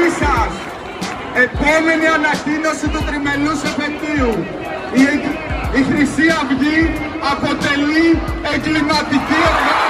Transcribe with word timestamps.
Γη 0.00 0.08
σας! 0.08 0.52
Επόμενη 1.44 2.06
ανακοίνωση 2.18 2.86
του 2.92 3.00
τριμελούς 3.06 3.60
επαιτίου. 3.70 4.32
Η, 5.00 5.04
η 5.78 5.80
Χρυσή 5.88 6.26
Αυγή 6.40 6.80
αποτελεί 7.32 8.06
εγκληματική 8.52 9.38
οργάνωση. 9.50 9.89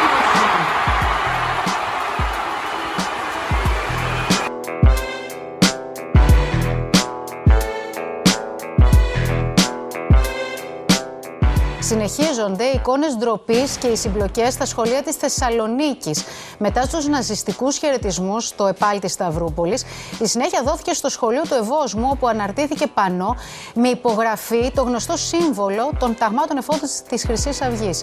Συνεχίζονται 11.91 12.65
οι 12.65 12.73
εικόνες 12.75 13.17
ντροπής 13.17 13.77
και 13.77 13.87
οι 13.87 13.97
συμπλοκές 13.97 14.53
στα 14.53 14.67
σχολεία 14.67 15.03
της 15.03 15.17
Θεσσαλονίκης. 15.17 16.25
Μετά 16.59 16.83
στους 16.83 17.07
ναζιστικούς 17.07 17.79
χαιρετισμούς 17.79 18.47
στο 18.47 18.67
επάλτη 18.67 19.09
Σταυρούπολης, 19.09 19.85
η 20.21 20.27
συνέχεια 20.27 20.63
δόθηκε 20.63 20.93
στο 20.93 21.09
σχολείο 21.09 21.43
του 21.43 21.55
Ευόσμου, 21.55 22.09
όπου 22.11 22.29
αναρτήθηκε 22.29 22.87
πανό 22.87 23.37
με 23.75 23.89
υπογραφή 23.89 24.71
το 24.75 24.83
γνωστό 24.83 25.17
σύμβολο 25.17 25.91
των 25.99 26.17
ταγμάτων 26.19 26.57
εφόδου 26.57 26.87
της 27.09 27.25
Χρυσής 27.25 27.63
Αυγής. 27.63 28.01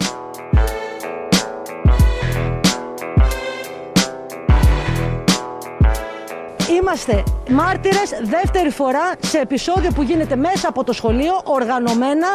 Είμαστε 6.87 7.23
μάρτυρες 7.49 8.09
δεύτερη 8.23 8.69
φορά 8.69 9.15
σε 9.19 9.39
επεισόδιο 9.39 9.91
που 9.91 10.01
γίνεται 10.01 10.35
μέσα 10.35 10.67
από 10.67 10.83
το 10.83 10.93
σχολείο 10.93 11.41
οργανωμένα 11.43 12.27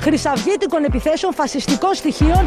χρυσαυγήτικων 0.00 0.84
επιθέσεων 0.84 1.34
φασιστικών 1.34 1.94
στοιχείων 1.94 2.46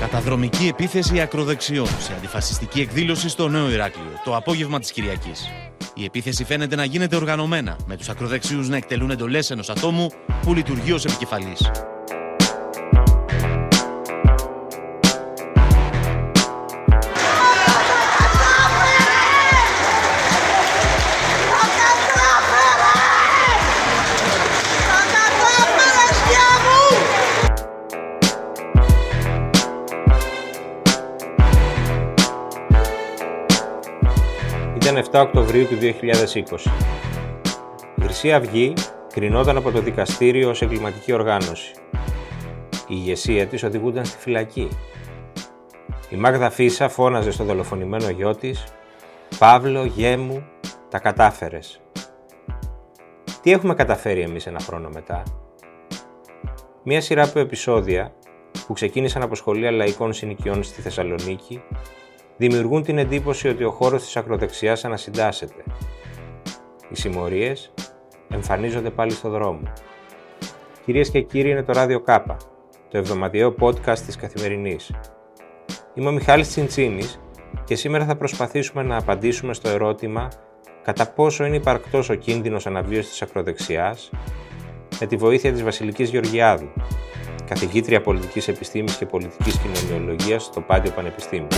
Καταδρομική 0.00 0.66
επίθεση 0.66 1.20
ακροδεξιών 1.20 1.86
σε 1.86 2.12
αντιφασιστική 2.16 2.80
εκδήλωση 2.80 3.28
στο 3.28 3.48
Νέο 3.48 3.70
Ηράκλειο 3.70 4.20
το 4.24 4.36
απόγευμα 4.36 4.78
της 4.78 4.92
Κυριακής. 4.92 5.50
Η 5.94 6.04
επίθεση 6.04 6.44
φαίνεται 6.44 6.76
να 6.76 6.84
γίνεται 6.84 7.16
οργανωμένα, 7.16 7.76
με 7.86 7.96
τους 7.96 8.08
ακροδεξιούς 8.08 8.68
να 8.68 8.76
εκτελούν 8.76 9.10
εντολές 9.10 9.50
ενός 9.50 9.70
ατόμου 9.70 10.10
που 10.42 10.54
λειτουργεί 10.54 10.92
ως 10.92 11.04
επικεφαλής. 11.04 11.70
7 35.00 35.20
Οκτωβρίου 35.22 35.66
του 35.66 35.76
2020. 35.80 35.84
Η 37.96 38.02
Χρυσή 38.02 38.32
Αυγή 38.32 38.72
κρινόταν 39.12 39.56
από 39.56 39.70
το 39.70 39.80
δικαστήριο 39.80 40.48
ως 40.48 40.62
εγκληματική 40.62 41.12
οργάνωση. 41.12 41.72
Η 42.72 42.86
ηγεσία 42.86 43.46
της 43.46 43.62
οδηγούνταν 43.62 44.04
στη 44.04 44.18
φυλακή. 44.18 44.68
Η 46.10 46.16
Μάγδα 46.16 46.50
Φίσα 46.50 46.88
φώναζε 46.88 47.30
στο 47.30 47.44
δολοφονημένο 47.44 48.10
γιο 48.10 48.34
της 48.34 48.64
«Παύλο, 49.38 49.84
γέ 49.84 50.16
μου, 50.16 50.44
τα 50.88 50.98
κατάφερες». 50.98 51.80
Τι 53.42 53.52
έχουμε 53.52 53.74
καταφέρει 53.74 54.20
εμείς 54.20 54.46
ένα 54.46 54.58
χρόνο 54.60 54.88
μετά; 54.94 55.22
Μία 56.82 57.00
σειρά 57.00 57.24
από 57.24 57.38
επεισόδια 57.38 58.12
που 58.66 58.72
ξεκίνησαν 58.72 59.22
από 59.22 59.34
σχολεία 59.34 59.70
λαϊκών 59.70 60.12
συνοικιών 60.12 60.62
στη 60.62 60.80
Θεσσαλονίκη 60.80 61.62
δημιουργούν 62.40 62.82
την 62.82 62.98
εντύπωση 62.98 63.48
ότι 63.48 63.64
ο 63.64 63.70
χώρος 63.70 64.02
της 64.02 64.16
ακροδεξιάς 64.16 64.84
ανασυντάσσεται. 64.84 65.62
Οι 66.90 66.96
συμμορίες 66.96 67.72
εμφανίζονται 68.28 68.90
πάλι 68.90 69.10
στο 69.10 69.28
δρόμο. 69.28 69.62
Κυρίες 70.84 71.10
και 71.10 71.20
κύριοι, 71.20 71.50
είναι 71.50 71.62
το 71.62 71.72
Ράδιο 71.72 72.00
Κάπα, 72.00 72.36
το 72.88 72.98
εβδομαδιαίο 72.98 73.54
podcast 73.60 73.98
της 73.98 74.16
Καθημερινής. 74.16 74.90
Είμαι 75.94 76.08
ο 76.08 76.12
Μιχάλης 76.12 76.48
Τσιντσίνης 76.48 77.20
και 77.64 77.74
σήμερα 77.74 78.04
θα 78.04 78.16
προσπαθήσουμε 78.16 78.82
να 78.82 78.96
απαντήσουμε 78.96 79.54
στο 79.54 79.68
ερώτημα 79.68 80.28
κατά 80.82 81.06
πόσο 81.06 81.44
είναι 81.44 81.56
υπαρκτός 81.56 82.08
ο 82.08 82.14
κίνδυνος 82.14 82.66
αναβίωσης 82.66 83.10
της 83.10 83.22
ακροδεξιάς 83.22 84.10
με 85.00 85.06
τη 85.06 85.16
βοήθεια 85.16 85.52
της 85.52 85.62
Βασιλικής 85.62 86.10
Γεωργιάδου, 86.10 86.68
καθηγήτρια 87.48 88.00
πολιτικής 88.00 88.48
επιστήμης 88.48 88.96
και 88.96 89.06
πολιτικής 89.06 89.58
κοινωνιολογίας 89.58 90.44
στο 90.44 90.60
Πάντιο 90.60 90.90
Πανεπιστήμιο. 90.90 91.48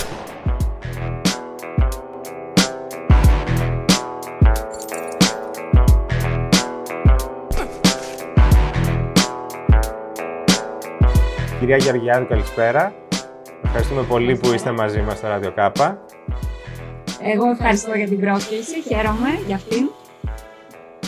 Κυρία 11.63 11.77
Γεωργιάδου, 11.77 12.27
καλησπέρα. 12.27 12.93
Ευχαριστούμε 13.65 14.03
πολύ 14.03 14.37
που 14.37 14.53
είστε 14.53 14.71
μαζί 14.71 15.01
μας 15.01 15.17
στο 15.19 15.29
Ράδιο 15.29 15.53
Κάπα. 15.53 16.05
Εγώ 17.21 17.49
ευχαριστώ 17.51 17.95
για 17.95 18.07
την 18.07 18.21
πρόσκληση, 18.21 18.83
χαίρομαι 18.83 19.29
για 19.47 19.55
αυτήν. 19.55 19.89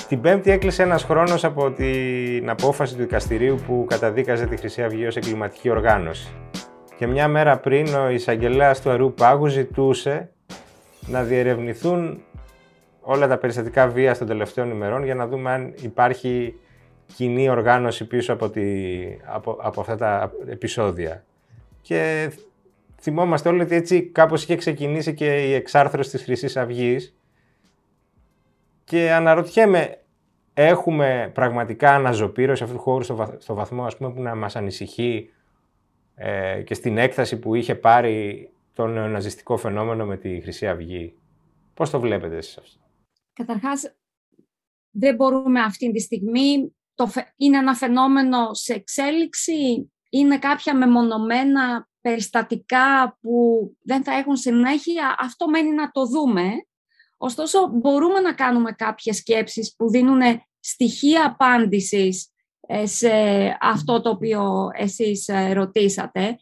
Την 0.09 0.20
Πέμπτη 0.20 0.50
έκλεισε 0.50 0.82
ένας 0.82 1.04
χρόνος 1.04 1.44
από 1.44 1.70
την 1.70 2.50
απόφαση 2.50 2.94
του 2.94 3.00
δικαστηρίου 3.00 3.59
που 3.66 3.87
καταδίκαζε 3.88 4.47
τη 4.47 4.56
Χρυσή 4.56 4.82
Αυγή 4.82 5.06
ως 5.06 5.16
εγκληματική 5.16 5.70
οργάνωση. 5.70 6.34
Και 6.97 7.06
μια 7.06 7.28
μέρα 7.28 7.59
πριν 7.59 7.94
ο 7.94 8.10
εισαγγελέας 8.10 8.81
του 8.81 8.91
Αρού 8.91 9.15
Πάγου 9.15 9.47
ζητούσε 9.47 10.31
να 11.06 11.22
διερευνηθούν 11.22 12.22
όλα 13.00 13.28
τα 13.28 13.38
περιστατικά 13.38 13.88
βίας 13.88 14.19
των 14.19 14.26
τελευταίων 14.26 14.71
ημερών 14.71 15.04
για 15.04 15.15
να 15.15 15.26
δούμε 15.26 15.50
αν 15.50 15.75
υπάρχει 15.81 16.54
κοινή 17.06 17.48
οργάνωση 17.48 18.06
πίσω 18.06 18.32
από, 18.32 18.50
τη, 18.50 18.62
από, 19.25 19.56
από 19.60 19.81
αυτά 19.81 19.97
τα 19.97 20.32
επεισόδια. 20.47 21.25
Και 21.81 22.31
θυμόμαστε 23.00 23.48
όλοι 23.48 23.62
ότι 23.62 23.75
έτσι 23.75 24.03
κάπως 24.03 24.42
είχε 24.42 24.56
ξεκινήσει 24.56 25.15
και 25.15 25.48
η 25.48 25.53
εξάρθρωση 25.53 26.10
της 26.10 26.22
χρυσής 26.22 26.56
αυγής. 26.56 27.16
Και 28.84 29.12
αναρωτιέμαι, 29.12 29.98
έχουμε 30.54 31.31
πραγματικά 31.34 31.94
αναζωπήρωση 31.94 32.62
αυτού 32.62 32.76
του 32.76 32.82
χώρου 32.82 33.03
στο, 33.38 33.54
βαθμό 33.54 33.84
ας 33.84 33.97
πούμε, 33.97 34.12
που 34.12 34.22
να 34.22 34.34
μας 34.34 34.56
ανησυχεί 34.56 35.31
ε, 36.15 36.62
και 36.62 36.75
στην 36.75 36.98
έκταση 36.98 37.38
που 37.38 37.54
είχε 37.54 37.75
πάρει 37.75 38.48
το 38.72 38.86
νεοναζιστικό 38.86 39.56
φαινόμενο 39.56 40.06
με 40.06 40.16
τη 40.16 40.41
Χρυσή 40.41 40.69
Αυγή; 40.69 41.15
Πώς 41.75 41.91
το 41.91 42.00
βλέπετε 42.00 42.36
εσείς 42.36 42.59
αυτό; 42.59 42.81
Καταρχάς, 43.32 43.94
δεν 44.91 45.15
μπορούμε 45.15 45.60
αυτή 45.60 45.92
τη 45.92 46.00
στιγμή 46.00 46.75
το, 46.94 47.10
είναι 47.37 47.59
ένα 47.59 47.75
φαινόμενο 47.75 48.55
σε 48.55 48.72
εξέλιξη, 48.72 49.93
είναι 50.10 50.38
κάποια 50.38 50.77
μεμονωμένα 50.77 51.88
περιστατικά 52.00 53.19
που 53.21 53.69
δεν 53.82 54.05
θα 54.05 54.12
έχουν 54.12 54.37
συνέχεια, 54.37 55.16
αυτό 55.19 55.49
μένει 55.49 55.71
να 55.71 55.91
το 55.91 56.06
δούμε. 56.06 56.50
Ωστόσο, 57.16 57.66
μπορούμε 57.72 58.21
να 58.21 58.34
κάνουμε 58.34 58.72
κάποιες 58.72 59.16
σκέψεις 59.16 59.75
που 59.77 59.91
δίνουν 59.91 60.21
στοιχεία 60.60 61.27
απάντησης 61.27 62.28
ε, 62.66 62.87
σε 62.87 63.10
αυτό 63.60 64.00
το 64.00 64.10
οποίο 64.10 64.69
εσείς 64.77 65.28
ε, 65.28 65.53
ρωτήσατε. 65.53 66.37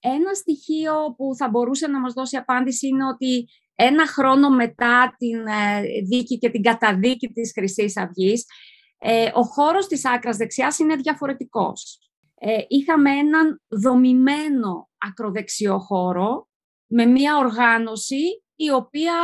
Ένα 0.00 0.34
στοιχείο 0.34 1.14
που 1.16 1.34
θα 1.36 1.48
μπορούσε 1.48 1.86
να 1.86 2.00
μας 2.00 2.12
δώσει 2.12 2.36
απάντηση 2.36 2.86
είναι 2.86 3.06
ότι 3.06 3.48
ένα 3.74 4.06
χρόνο 4.06 4.50
μετά 4.50 5.14
την 5.18 5.46
ε, 5.46 5.82
δίκη 6.08 6.38
και 6.38 6.50
την 6.50 6.62
καταδίκη 6.62 7.28
της 7.28 7.52
χρυσής 7.54 7.96
Αυγής, 7.96 8.46
ε, 9.06 9.30
ο 9.34 9.42
χώρος 9.42 9.86
της 9.86 10.06
άκρας 10.06 10.36
δεξιάς 10.36 10.78
είναι 10.78 10.96
διαφορετικός. 10.96 11.98
Ε, 12.34 12.58
είχαμε 12.68 13.10
έναν 13.10 13.62
δομημένο 13.68 14.88
ακροδεξιό 14.98 15.78
χώρο 15.78 16.48
με 16.86 17.04
μια 17.06 17.36
οργάνωση 17.36 18.42
η 18.54 18.70
οποία 18.70 19.14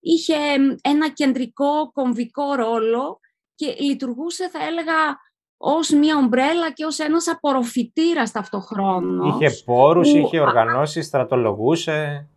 είχε 0.00 0.34
ένα 0.82 1.08
κεντρικό 1.12 1.92
κομβικό 1.92 2.54
ρόλο 2.54 3.20
και 3.54 3.76
λειτουργούσε, 3.78 4.48
θα 4.48 4.64
έλεγα, 4.64 5.16
ως 5.56 5.90
μια 5.90 6.16
ομπρέλα 6.16 6.72
και 6.72 6.84
ως 6.84 6.98
ένας 6.98 7.28
απορροφητήρας 7.28 8.32
ταυτοχρόνως. 8.32 9.34
Είχε 9.34 9.62
πόρους, 9.64 10.08
είχε 10.08 10.40
οργανώσεις, 10.40 11.06
στρατολογούσε. 11.06 12.28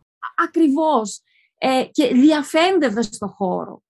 Ακριβώς. 0.48 1.22
Ε, 1.58 1.84
και 1.92 2.08
διαφέντευε 2.14 3.02
στο 3.02 3.28
χώρο. 3.28 3.84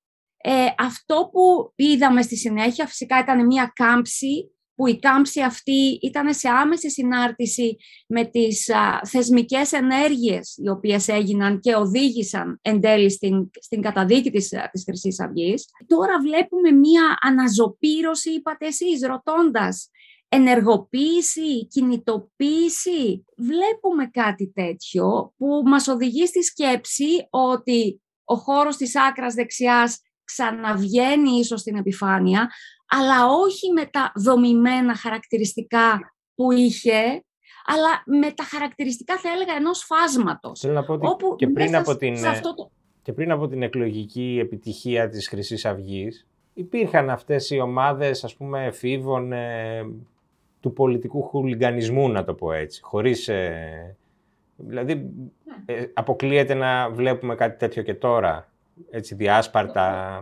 Ε, 0.47 0.65
αυτό 0.77 1.30
που 1.31 1.71
είδαμε 1.75 2.21
στη 2.21 2.38
συνέχεια 2.38 2.88
φυσικά 2.88 3.19
ήταν 3.19 3.45
μια 3.45 3.71
κάμψη 3.75 4.50
που 4.75 4.88
η 4.88 5.00
κάμψη 5.00 5.42
αυτή 5.42 6.00
ήταν 6.01 6.33
σε 6.33 6.50
άμεση 6.50 6.89
συνάρτηση 6.89 7.77
με 8.07 8.25
τις 8.25 8.69
α, 8.69 9.01
θεσμικές 9.07 9.71
ενέργειες 9.71 10.57
οι 10.57 10.69
οποίες 10.69 11.07
έγιναν 11.07 11.59
και 11.59 11.75
οδήγησαν 11.75 12.59
εν 12.62 12.81
τέλει 12.81 13.12
στην, 13.12 13.50
στην 13.59 13.81
καταδίκη 13.81 14.31
της, 14.31 14.53
της 14.71 14.83
Χρυσής 14.83 15.19
Αυγής. 15.19 15.65
Τώρα 15.88 16.19
βλέπουμε 16.21 16.71
μία 16.71 17.18
αναζωπήρωση, 17.21 18.30
είπατε 18.31 18.65
εσείς, 18.65 19.01
ρωτώντας 19.07 19.89
ενεργοποίηση, 20.30 21.68
κινητοποίηση. 21.68 23.25
Βλέπουμε 23.38 24.07
κάτι 24.12 24.51
τέτοιο 24.56 25.33
που 25.38 25.62
μας 25.65 25.88
οδηγεί 25.88 26.25
στη 26.25 26.44
σκέψη 26.44 27.27
ότι 27.30 28.01
ο 28.24 28.36
χώρος 28.36 28.77
της 28.77 28.95
άκρας 28.95 29.33
δεξιάς 29.33 30.00
ξαναβγαίνει 30.25 31.30
ίσως 31.30 31.60
στην 31.60 31.75
επιφάνεια, 31.75 32.50
αλλά 32.88 33.27
όχι 33.27 33.72
με 33.72 33.86
τα 33.86 34.12
δομημένα 34.16 34.95
χαρακτηριστικά 34.95 36.16
που 36.36 36.51
είχε, 36.51 37.24
αλλά 37.66 38.19
με 38.19 38.31
τα 38.31 38.44
χαρακτηριστικά, 38.44 39.18
θα 39.18 39.30
έλεγα, 39.30 39.54
ενός 39.54 39.83
φάσματος. 39.83 40.60
Θέλω 40.60 40.74
να 40.74 40.83
πω 40.83 40.94
ότι 40.94 41.25
και, 41.36 41.48
πριν 41.48 41.75
από 41.75 41.98
την, 41.98 42.16
και 43.01 43.13
πριν 43.13 43.31
από 43.31 43.48
την 43.48 43.62
εκλογική 43.62 44.38
επιτυχία 44.42 45.10
της 45.10 45.27
χρυσής 45.27 45.66
αυγής, 45.66 46.27
υπήρχαν 46.54 47.10
αυτές 47.10 47.50
οι 47.50 47.60
ομάδες, 47.60 48.24
ας 48.24 48.36
πούμε, 48.36 48.66
εφήβων 48.66 49.31
ε, 49.31 49.86
του 50.60 50.74
πολιτικού 50.74 51.22
χουλιγανισμού, 51.22 52.10
να 52.10 52.24
το 52.24 52.33
πω 52.33 52.51
έτσι, 52.51 52.81
χωρίς... 52.81 53.27
Ε, 53.27 53.95
δηλαδή, 54.57 54.95
ναι. 54.95 55.74
ε, 55.74 55.92
αποκλείεται 55.94 56.54
να 56.54 56.89
βλέπουμε 56.89 57.36
κάτι 57.36 57.57
τέτοιο 57.57 57.83
και 57.83 57.94
τώρα, 57.94 58.50
έτσι 58.89 59.16
διάσπαρτα. 59.16 60.19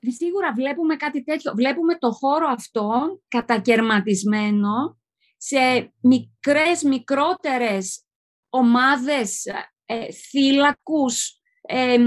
Σίγουρα 0.00 0.52
βλέπουμε 0.52 0.96
κάτι 0.96 1.24
τέτοιο. 1.24 1.52
Βλέπουμε 1.54 1.98
το 1.98 2.10
χώρο 2.12 2.48
αυτό 2.48 3.20
κατακαιρματισμένο 3.28 4.98
σε 5.36 5.92
μικρές, 6.00 6.82
μικρότερες 6.82 8.04
ομάδες 8.48 9.44
ε, 9.86 10.12
θύλακους, 10.12 11.40
ε, 11.60 11.98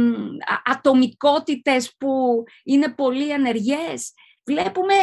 ατομικότητες 0.66 1.96
που 1.98 2.44
είναι 2.64 2.94
πολύ 2.94 3.30
ενεργές. 3.30 4.14
Βλέπουμε 4.46 4.94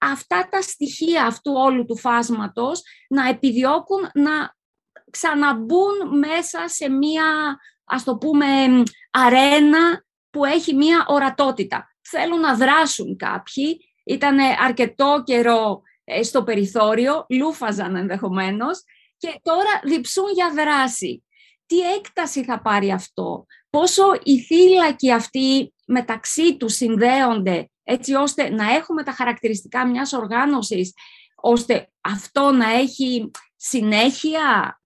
αυτά 0.00 0.48
τα 0.50 0.62
στοιχεία 0.62 1.26
αυτού 1.26 1.52
όλου 1.52 1.84
του 1.84 1.98
φάσματος 1.98 2.82
να 3.08 3.28
επιδιώκουν 3.28 4.10
να 4.14 4.56
ξαναμπούν 5.10 6.18
μέσα 6.18 6.68
σε 6.68 6.88
μία, 6.88 7.58
ας 7.84 8.04
το 8.04 8.16
πούμε, 8.16 8.46
αρένα 9.10 10.04
που 10.38 10.44
έχει 10.44 10.74
μία 10.74 11.04
ορατότητα. 11.08 11.94
Θέλουν 12.00 12.40
να 12.40 12.54
δράσουν 12.54 13.16
κάποιοι. 13.16 13.80
Ήταν 14.04 14.38
αρκετό 14.64 15.22
καιρό 15.26 15.82
ε, 16.04 16.22
στο 16.22 16.42
περιθώριο, 16.42 17.26
λούφαζαν 17.28 17.96
ενδεχομένως 17.96 18.82
και 19.16 19.40
τώρα 19.42 19.80
διψούν 19.84 20.30
για 20.34 20.52
δράση. 20.54 21.24
Τι 21.66 21.80
έκταση 21.80 22.44
θα 22.44 22.62
πάρει 22.62 22.90
αυτό, 22.90 23.46
πόσο 23.70 24.02
οι 24.22 24.40
θύλακοι 24.40 25.12
αυτοί 25.12 25.74
μεταξύ 25.86 26.56
τους 26.56 26.74
συνδέονται 26.74 27.70
έτσι 27.84 28.14
ώστε 28.14 28.50
να 28.50 28.72
έχουμε 28.74 29.02
τα 29.02 29.12
χαρακτηριστικά 29.12 29.86
μιας 29.86 30.12
οργάνωσης, 30.12 30.92
ώστε 31.34 31.90
αυτό 32.00 32.50
να 32.50 32.70
έχει 32.72 33.30
συνέχεια, 33.56 34.80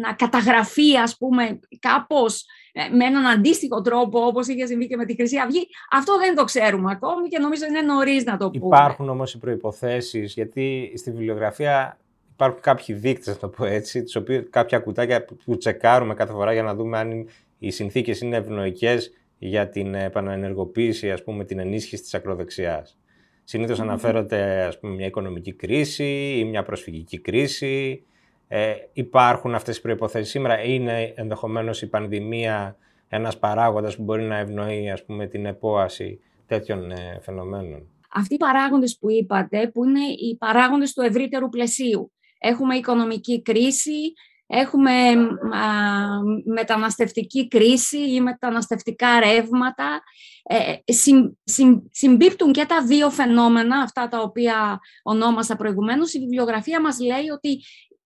να 0.00 0.12
καταγραφεί 0.12 0.96
ας 0.96 1.16
πούμε 1.16 1.60
κάπως 1.78 2.40
ε, 2.40 2.46
με 2.72 3.04
έναν 3.04 3.26
αντίστοιχο 3.26 3.80
τρόπο 3.80 4.20
όπως 4.20 4.46
είχε 4.46 4.66
συμβεί 4.66 4.86
και 4.86 4.96
με 4.96 5.04
τη 5.04 5.14
Χρυσή 5.14 5.38
Αυγή. 5.38 5.68
Αυτό 5.90 6.18
δεν 6.18 6.34
το 6.34 6.44
ξέρουμε 6.44 6.90
ακόμη 6.90 7.28
και 7.28 7.38
νομίζω 7.38 7.66
είναι 7.66 7.80
νωρίς 7.80 8.24
να 8.24 8.36
το 8.36 8.50
πούμε. 8.50 8.76
Υπάρχουν 8.76 9.08
όμως 9.08 9.34
οι 9.34 9.38
προϋποθέσεις 9.38 10.32
γιατί 10.32 10.92
στη 10.96 11.10
βιβλιογραφία 11.10 11.98
υπάρχουν 12.32 12.60
κάποιοι 12.60 12.94
δείκτες, 12.94 13.26
να 13.26 13.36
το 13.36 13.48
πω 13.48 13.64
έτσι, 13.64 14.02
τις 14.02 14.16
οποίες, 14.16 14.44
κάποια 14.50 14.78
κουτάκια 14.78 15.24
που 15.44 15.56
τσεκάρουμε 15.56 16.14
κάθε 16.14 16.32
φορά 16.32 16.52
για 16.52 16.62
να 16.62 16.74
δούμε 16.74 16.98
αν 16.98 17.28
οι 17.58 17.70
συνθήκες 17.70 18.20
είναι 18.20 18.36
ευνοϊκές 18.36 19.12
για 19.38 19.68
την 19.68 19.94
επαναενεργοποίηση, 19.94 21.10
ας 21.10 21.24
πούμε, 21.24 21.44
την 21.44 21.58
ενίσχυση 21.58 22.02
της 22.02 22.14
ακροδεξιάς. 22.14 22.96
Συνήθως 23.44 23.80
αναφέρονται 23.80 24.62
ας 24.62 24.78
πούμε, 24.78 24.94
μια 24.94 25.06
οικονομική 25.06 25.52
κρίση 25.52 26.34
ή 26.38 26.44
μια 26.44 26.62
προσφυγική 26.62 27.18
κρίση 27.18 28.02
ε, 28.54 28.74
υπάρχουν 28.92 29.54
αυτές 29.54 29.76
οι 29.76 29.80
προϋποθέσεις 29.80 30.30
σήμερα. 30.30 30.62
Είναι 30.62 31.12
ενδεχομένως 31.16 31.82
η 31.82 31.86
πανδημία 31.86 32.76
ένας 33.08 33.38
παράγοντας 33.38 33.96
που 33.96 34.02
μπορεί 34.02 34.22
να 34.22 34.36
ευνοεί 34.36 34.90
ας 34.90 35.04
πούμε, 35.04 35.26
την 35.26 35.46
επόαση 35.46 36.20
τέτοιων 36.46 36.90
ε, 36.90 37.18
φαινομένων; 37.22 37.88
Αυτοί 38.14 38.34
οι 38.34 38.36
παράγοντες 38.36 38.98
που 38.98 39.10
είπατε, 39.10 39.70
που 39.74 39.84
είναι 39.84 40.00
οι 40.00 40.36
παράγοντες 40.38 40.92
του 40.92 41.00
ευρύτερου 41.00 41.48
πλαισίου. 41.48 42.12
Έχουμε 42.38 42.74
οικονομική 42.74 43.42
κρίση, 43.42 44.12
έχουμε 44.46 44.92
μεταναστευτική 46.44 47.48
κρίση 47.48 47.98
ή 47.98 48.20
μεταναστευτικά 48.20 49.20
ρεύματα. 49.20 50.02
Ε, 50.42 50.74
συμπίπτουν 51.90 52.52
και 52.52 52.64
τα 52.66 52.84
δύο 52.84 53.10
φαινόμενα, 53.10 53.76
αυτά 53.80 54.08
τα 54.08 54.20
οποία 54.20 54.80
ονόμασα 55.02 55.56
προηγουμένως. 55.56 56.14
Η 56.14 56.18
βιβλιογραφία 56.18 56.80
μας 56.80 57.00
λέει 57.00 57.28
ότι 57.32 57.60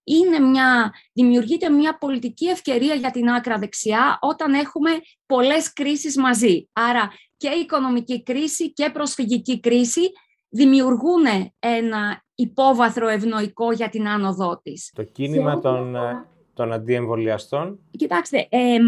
είναι 0.06 0.38
μια, 0.38 0.92
δημιουργείται 1.12 1.70
μια 1.70 1.98
πολιτική 1.98 2.46
ευκαιρία 2.46 2.94
για 2.94 3.10
την 3.10 3.28
άκρα 3.28 3.58
δεξιά 3.58 4.18
όταν 4.20 4.54
έχουμε 4.54 4.90
πολλές 5.26 5.72
κρίσεις 5.72 6.16
μαζί. 6.16 6.68
Άρα 6.72 7.12
και 7.36 7.48
η 7.48 7.60
οικονομική 7.60 8.22
κρίση 8.22 8.72
και 8.72 8.90
προσφυγική 8.90 9.60
κρίση 9.60 10.00
δημιουργούν 10.48 11.24
ένα 11.58 12.24
υπόβαθρο 12.34 13.08
ευνοϊκό 13.08 13.72
για 13.72 13.88
την 13.88 14.08
άνοδό 14.08 14.60
της. 14.62 14.92
Το 14.94 15.02
κίνημα 15.02 15.60
των, 15.60 15.96
ε, 15.96 16.28
των 16.54 16.72
αντιεμβολιαστών; 16.72 17.78
Κοιτάξτε, 17.90 18.46
ε, 18.48 18.78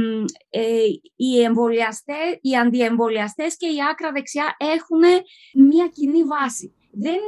οι, 1.17 1.43
εμβολιαστές, 1.43 2.38
οι 2.41 2.56
αντιεμβολιαστές 2.56 3.56
και 3.56 3.67
η 3.67 3.76
άκρα 3.91 4.12
δεξιά 4.12 4.56
έχουν 4.59 5.00
μια 5.69 5.88
κοινή 5.88 6.23
βάση 6.25 6.73
δεν, 6.90 7.19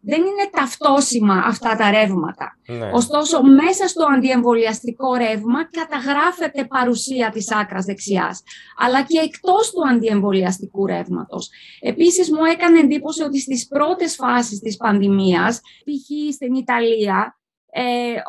δεν 0.00 0.20
είναι 0.20 0.50
ταυτόσιμα 0.50 1.42
αυτά 1.46 1.76
τα 1.76 1.90
ρεύματα. 1.90 2.58
Ναι. 2.66 2.90
Ωστόσο, 2.92 3.42
μέσα 3.42 3.88
στο 3.88 4.06
αντιεμβολιαστικό 4.14 5.14
ρεύμα 5.14 5.70
καταγράφεται 5.70 6.64
παρουσία 6.64 7.30
της 7.30 7.52
άκρας 7.52 7.84
δεξιάς, 7.84 8.42
αλλά 8.76 9.02
και 9.02 9.18
εκτός 9.18 9.70
του 9.70 9.88
αντιεμβολιαστικού 9.88 10.86
ρεύματος. 10.86 11.50
Επίσης, 11.80 12.30
μου 12.30 12.44
έκανε 12.44 12.78
εντύπωση 12.78 13.22
ότι 13.22 13.40
στις 13.40 13.66
πρώτες 13.66 14.14
φάσεις 14.14 14.58
της 14.58 14.76
πανδημίας, 14.76 15.60
π.χ. 15.60 16.34
στην 16.34 16.54
Ιταλία, 16.54 17.38
ε, 17.70 17.82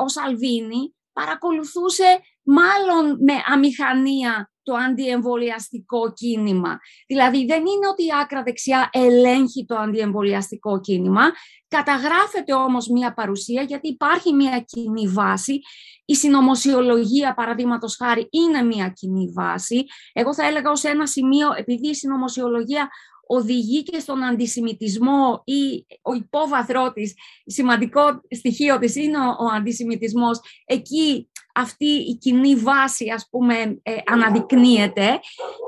ο 0.03 0.07
Σαλβίνη 0.07 0.95
παρακολουθούσε 1.13 2.19
μάλλον 2.43 3.17
με 3.19 3.33
αμηχανία 3.53 4.51
το 4.69 4.75
αντιεμβολιαστικό 4.75 6.13
κίνημα. 6.13 6.79
Δηλαδή 7.07 7.45
δεν 7.45 7.59
είναι 7.59 7.87
ότι 7.91 8.03
η 8.03 8.09
άκρα 8.21 8.43
δεξιά 8.43 8.89
ελέγχει 8.91 9.65
το 9.65 9.75
αντιεμβολιαστικό 9.75 10.79
κίνημα, 10.79 11.21
καταγράφεται 11.67 12.53
όμως 12.53 12.87
μία 12.87 13.13
παρουσία 13.13 13.61
γιατί 13.61 13.87
υπάρχει 13.87 14.33
μία 14.33 14.59
κοινή 14.59 15.07
βάση. 15.07 15.59
Η 16.05 16.15
συνωμοσιολογία, 16.15 17.33
παραδείγματος 17.33 17.95
χάρη, 17.95 18.27
είναι 18.29 18.61
μία 18.61 18.89
κοινή 18.89 19.31
βάση. 19.33 19.85
Εγώ 20.13 20.33
θα 20.33 20.47
έλεγα 20.47 20.71
ως 20.71 20.83
ένα 20.83 21.07
σημείο, 21.07 21.47
επειδή 21.57 21.89
η 21.89 21.95
συνωμοσιολογία 21.95 22.89
οδηγεί 23.31 23.83
και 23.83 23.99
στον 23.99 24.23
αντισημιτισμό 24.23 25.41
ή 25.45 25.85
ο 26.01 26.13
υπόβαθρό 26.13 26.91
της, 26.93 27.13
σημαντικό 27.45 28.01
στοιχείο 28.29 28.79
της 28.79 28.95
είναι 28.95 29.17
ο, 29.17 29.35
ο 29.39 29.45
αντισημιτισμός, 29.55 30.39
εκεί 30.65 31.28
αυτή 31.55 31.85
η 31.85 32.15
κοινή 32.15 32.55
βάση 32.55 33.09
ας 33.09 33.27
πούμε 33.29 33.79
ε, 33.83 33.95
αναδεικνύεται 34.05 35.19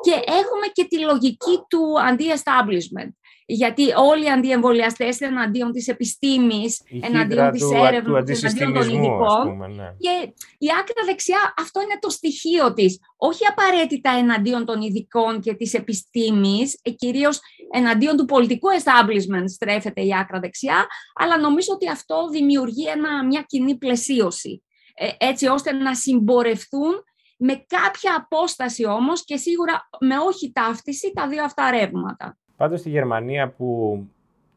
και 0.02 0.12
έχουμε 0.12 0.68
και 0.74 0.86
τη 0.86 1.00
λογική 1.00 1.60
του 1.70 2.02
αντι-establishment. 2.02 3.12
Γιατί 3.46 3.84
όλοι 3.96 4.26
οι 4.26 4.30
αντιεμβολιαστές 4.30 5.20
είναι 5.20 5.30
εναντίον 5.30 5.72
της 5.72 5.88
επιστήμης, 5.88 6.82
εναντίον 7.02 7.52
της 7.52 7.64
έρευνας, 7.72 8.44
εναντίον 8.44 8.74
των 8.74 8.90
ειδικών. 8.90 9.58
Ναι. 9.76 9.96
Και 10.00 10.34
η 10.58 10.68
άκρα 10.80 11.04
δεξιά 11.06 11.54
αυτό 11.58 11.82
είναι 11.82 11.98
το 12.00 12.10
στοιχείο 12.10 12.74
της. 12.74 13.00
Όχι 13.18 13.46
απαραίτητα 13.46 14.12
εναντίον 14.12 14.66
των 14.66 14.82
ειδικών 14.82 15.42
και 15.42 15.54
της 15.54 15.74
επιστήμης, 15.74 16.80
ε, 16.82 16.90
κυρίως 16.90 17.40
εναντίον 17.72 18.18
του 18.18 18.26
πολιτικού 18.26 18.68
establishment 18.84 19.44
στρέφεται 19.46 20.02
η 20.02 20.16
άκρα 20.20 20.40
δεξιά, 20.40 20.88
αλλά 21.16 21.38
νομίζω 21.40 21.74
ότι 21.74 21.90
αυτό 21.90 22.30
δημιουργεί 22.30 22.88
ένα, 22.88 23.26
μια 23.26 23.44
κοινή 23.48 23.78
πλαισίωση. 23.78 24.64
Ε, 25.03 25.10
έτσι 25.17 25.48
ώστε 25.48 25.72
να 25.72 25.96
συμπορευθούν 25.96 27.03
με 27.38 27.65
κάποια 27.67 28.15
απόσταση 28.17 28.86
όμως 28.86 29.24
και 29.25 29.38
σίγουρα 29.38 29.89
με 30.00 30.15
όχι 30.27 30.51
ταύτιση 30.51 31.12
τα 31.13 31.27
δύο 31.27 31.43
αυτά 31.43 31.72
ρεύματα. 31.72 32.38
Πάντως 32.58 32.79
στη 32.79 32.89
Γερμανία 32.89 33.50
που 33.50 34.00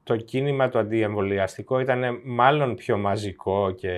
το 0.03 0.17
κίνημα 0.17 0.69
το 0.69 0.79
αντιεμβολιαστικό 0.79 1.81
ήταν 1.81 2.21
μάλλον 2.25 2.75
πιο 2.75 2.99
μαζικό 2.99 3.71
και 3.71 3.91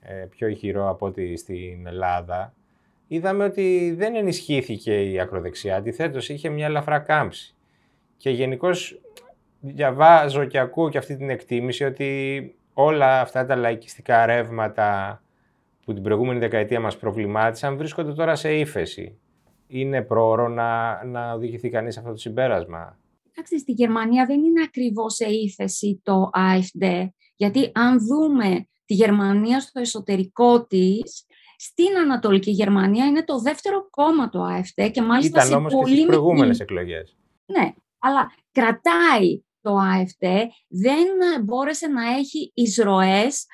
ε, 0.00 0.26
πιο 0.30 0.48
ηχηρό 0.48 0.88
από 0.88 1.06
ό,τι 1.06 1.36
στην 1.36 1.86
Ελλάδα, 1.86 2.54
είδαμε 3.06 3.44
ότι 3.44 3.94
δεν 3.96 4.14
ενισχύθηκε 4.14 5.10
η 5.10 5.20
ακροδεξιά, 5.20 5.76
αντιθέτως 5.76 6.28
είχε 6.28 6.48
μια 6.48 6.66
ελαφρά 6.66 6.98
κάμψη. 6.98 7.54
Και 8.16 8.30
γενικώς 8.30 9.00
διαβάζω 9.60 10.44
και 10.44 10.58
ακούω 10.58 10.88
και 10.88 10.98
αυτή 10.98 11.16
την 11.16 11.30
εκτίμηση 11.30 11.84
ότι 11.84 12.54
όλα 12.74 13.20
αυτά 13.20 13.46
τα 13.46 13.56
λαϊκιστικά 13.56 14.26
ρεύματα 14.26 15.20
που 15.90 15.96
την 15.96 16.04
προηγούμενη 16.04 16.38
δεκαετία 16.38 16.80
μας 16.80 16.96
προβλημάτισαν 16.96 17.76
βρίσκονται 17.76 18.12
τώρα 18.12 18.34
σε 18.34 18.54
ύφεση. 18.54 19.18
Είναι 19.66 20.02
πρόωρο 20.02 20.48
να, 20.48 21.04
να 21.04 21.32
οδηγηθεί 21.32 21.68
κανείς 21.68 21.96
αυτό 21.98 22.10
το 22.10 22.16
συμπέρασμα; 22.16 22.98
Εντάξει, 23.32 23.58
στη 23.58 23.72
Γερμανία 23.72 24.26
δεν 24.26 24.42
είναι 24.42 24.62
ακριβώς 24.64 25.14
σε 25.14 25.24
ύφεση 25.24 26.00
το 26.02 26.30
AfD, 26.34 27.08
Γιατί 27.36 27.70
αν 27.74 27.98
δούμε 28.06 28.68
τη 28.84 28.94
Γερμανία 28.94 29.60
στο 29.60 29.80
εσωτερικό 29.80 30.66
της, 30.66 31.26
στην 31.56 31.98
Ανατολική 32.02 32.50
Γερμανία 32.50 33.06
είναι 33.06 33.24
το 33.24 33.38
δεύτερο 33.38 33.88
κόμμα 33.90 34.28
το 34.28 34.42
ΑΕΦΤ 34.42 34.80
και 34.92 35.02
μάλιστα 35.02 35.46
Ήταν 35.46 35.58
όμως 35.58 35.74
και 35.74 35.86
στις 35.86 36.06
προηγούμενες 36.06 36.60
εκλογές. 36.60 37.16
Ναι, 37.46 37.72
αλλά 37.98 38.32
κρατάει 38.52 39.42
το 39.60 39.76
ΑΕΦΤ, 39.76 40.22
δεν 40.68 41.06
μπόρεσε 41.44 41.86
να 41.86 42.16
έχει 42.16 42.50
εισρωές 42.54 43.46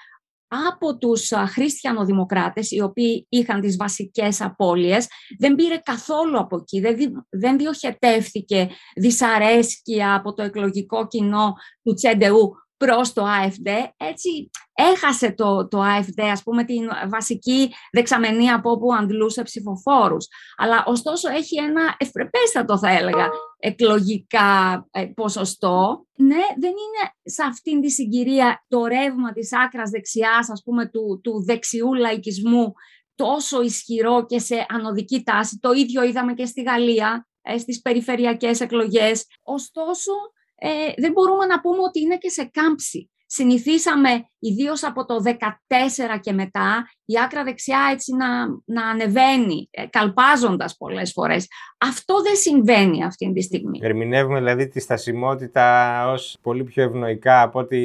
από 0.48 0.98
τους 0.98 1.32
χριστιανοδημοκράτες, 1.46 2.70
οι 2.70 2.80
οποίοι 2.80 3.26
είχαν 3.28 3.60
τις 3.60 3.76
βασικές 3.76 4.40
απώλειες, 4.40 5.06
δεν 5.38 5.54
πήρε 5.54 5.76
καθόλου 5.76 6.38
από 6.38 6.56
εκεί, 6.56 6.82
δεν 7.30 7.58
διοχετεύθηκε 7.58 8.68
δυσαρέσκεια 8.96 10.14
από 10.14 10.34
το 10.34 10.42
εκλογικό 10.42 11.06
κοινό 11.06 11.54
του 11.82 11.94
Τσέντεου 11.94 12.52
προς 12.76 13.12
το 13.12 13.24
AFD, 13.24 13.70
έτσι 13.96 14.50
έχασε 14.74 15.32
το, 15.32 15.68
το 15.68 15.82
AFD, 15.82 16.22
ας 16.32 16.42
πούμε, 16.42 16.64
την 16.64 16.88
βασική 17.08 17.72
δεξαμενή 17.92 18.50
από 18.50 18.70
όπου 18.70 18.94
αντλούσε 18.94 19.42
ψηφοφόρους. 19.42 20.26
Αλλά 20.56 20.84
ωστόσο 20.86 21.30
έχει 21.30 21.58
ένα 21.58 21.94
ευπρεπέστατο, 21.98 22.78
θα 22.78 22.90
έλεγα, 22.90 23.28
εκλογικά 23.58 24.86
ε, 24.90 25.04
ποσοστό. 25.04 26.06
Ναι, 26.16 26.44
δεν 26.58 26.70
είναι 26.70 27.10
σε 27.22 27.42
αυτήν 27.42 27.80
τη 27.80 27.90
συγκυρία 27.90 28.64
το 28.68 28.84
ρεύμα 28.86 29.32
της 29.32 29.52
άκρας 29.52 29.90
δεξιάς, 29.90 30.50
ας 30.50 30.62
πούμε, 30.64 30.86
του, 30.86 31.20
του 31.22 31.44
δεξιού 31.44 31.94
λαϊκισμού 31.94 32.72
τόσο 33.14 33.62
ισχυρό 33.62 34.26
και 34.26 34.38
σε 34.38 34.66
ανωδική 34.68 35.22
τάση. 35.22 35.58
Το 35.60 35.72
ίδιο 35.72 36.02
είδαμε 36.02 36.34
και 36.34 36.46
στη 36.46 36.62
Γαλλία, 36.62 37.28
ε, 37.42 37.58
στις 37.58 37.80
περιφερειακές 37.80 38.60
εκλογές. 38.60 39.26
Ωστόσο, 39.42 40.12
ε, 40.58 40.68
δεν 40.96 41.12
μπορούμε 41.12 41.46
να 41.46 41.60
πούμε 41.60 41.82
ότι 41.82 42.00
είναι 42.00 42.16
και 42.16 42.28
σε 42.28 42.44
κάμψη. 42.52 43.10
Συνηθίσαμε, 43.28 44.28
ιδίως 44.38 44.84
από 44.84 45.04
το 45.04 45.14
2014 45.24 46.18
και 46.20 46.32
μετά, 46.32 46.88
η 47.04 47.14
άκρα 47.24 47.44
δεξιά 47.44 47.88
έτσι 47.92 48.14
να, 48.14 48.46
να 48.64 48.88
ανεβαίνει, 48.88 49.68
ε, 49.70 49.86
καλπάζοντας 49.86 50.76
πολλές 50.76 51.12
φορές. 51.12 51.46
Αυτό 51.78 52.22
δεν 52.22 52.36
συμβαίνει 52.36 53.04
αυτή 53.04 53.32
τη 53.32 53.42
στιγμή. 53.42 53.78
Ερμηνεύουμε 53.82 54.38
δηλαδή 54.38 54.68
τη 54.68 54.80
στασιμότητα 54.80 56.10
ως 56.10 56.38
πολύ 56.42 56.64
πιο 56.64 56.82
ευνοϊκά 56.82 57.42
από 57.42 57.58
ό,τι 57.58 57.78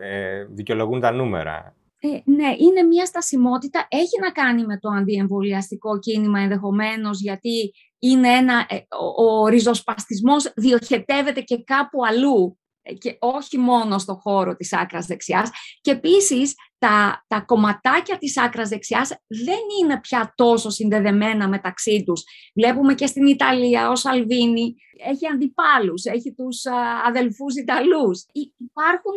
ε, 0.00 0.44
δικαιολογούν 0.50 1.00
τα 1.00 1.10
νούμερα. 1.10 1.74
Ε, 2.00 2.08
ναι, 2.24 2.54
είναι 2.58 2.82
μια 2.82 3.04
στασιμότητα. 3.04 3.86
Έχει 3.90 4.20
να 4.20 4.30
κάνει 4.30 4.64
με 4.64 4.78
το 4.78 4.88
αντιεμβολιαστικό 4.88 5.98
κίνημα 5.98 6.40
ενδεχομένως, 6.40 7.20
γιατί 7.20 7.72
είναι 8.04 8.28
ένα, 8.28 8.66
ε, 8.68 8.76
ο, 9.16 9.24
ο 9.24 9.46
ριζοσπαστισμός 9.46 10.52
διοχετεύεται 10.56 11.40
και 11.40 11.62
κάπου 11.62 12.04
αλλού 12.06 12.58
ε, 12.82 12.94
και 12.94 13.16
όχι 13.20 13.58
μόνο 13.58 13.98
στο 13.98 14.14
χώρο 14.14 14.56
της 14.56 14.72
άκρας 14.72 15.06
δεξιάς. 15.06 15.50
Και 15.80 15.90
επίσης 15.90 16.54
τα, 16.78 17.24
τα 17.26 17.40
κομματάκια 17.40 18.18
της 18.18 18.38
άκρας 18.38 18.68
δεξιάς 18.68 19.08
δεν 19.26 19.60
είναι 19.80 20.00
πια 20.00 20.32
τόσο 20.36 20.70
συνδεδεμένα 20.70 21.48
μεταξύ 21.48 22.02
τους. 22.06 22.22
Βλέπουμε 22.54 22.94
και 22.94 23.06
στην 23.06 23.26
Ιταλία 23.26 23.90
ο 23.90 23.96
Σαλβίνη 23.96 24.74
έχει 25.06 25.26
αντιπάλους, 25.26 26.04
έχει 26.04 26.34
τους 26.34 26.66
α, 26.66 26.74
αδελφούς 27.06 27.54
Ιταλούς. 27.56 28.26
Υπάρχουν 28.56 29.14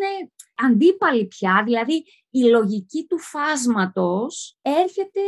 αντίπαλοι 0.56 1.26
πια, 1.26 1.62
δηλαδή 1.66 2.04
η 2.30 2.44
λογική 2.44 3.06
του 3.10 3.20
φάσματος 3.20 4.58
έρχεται 4.62 5.22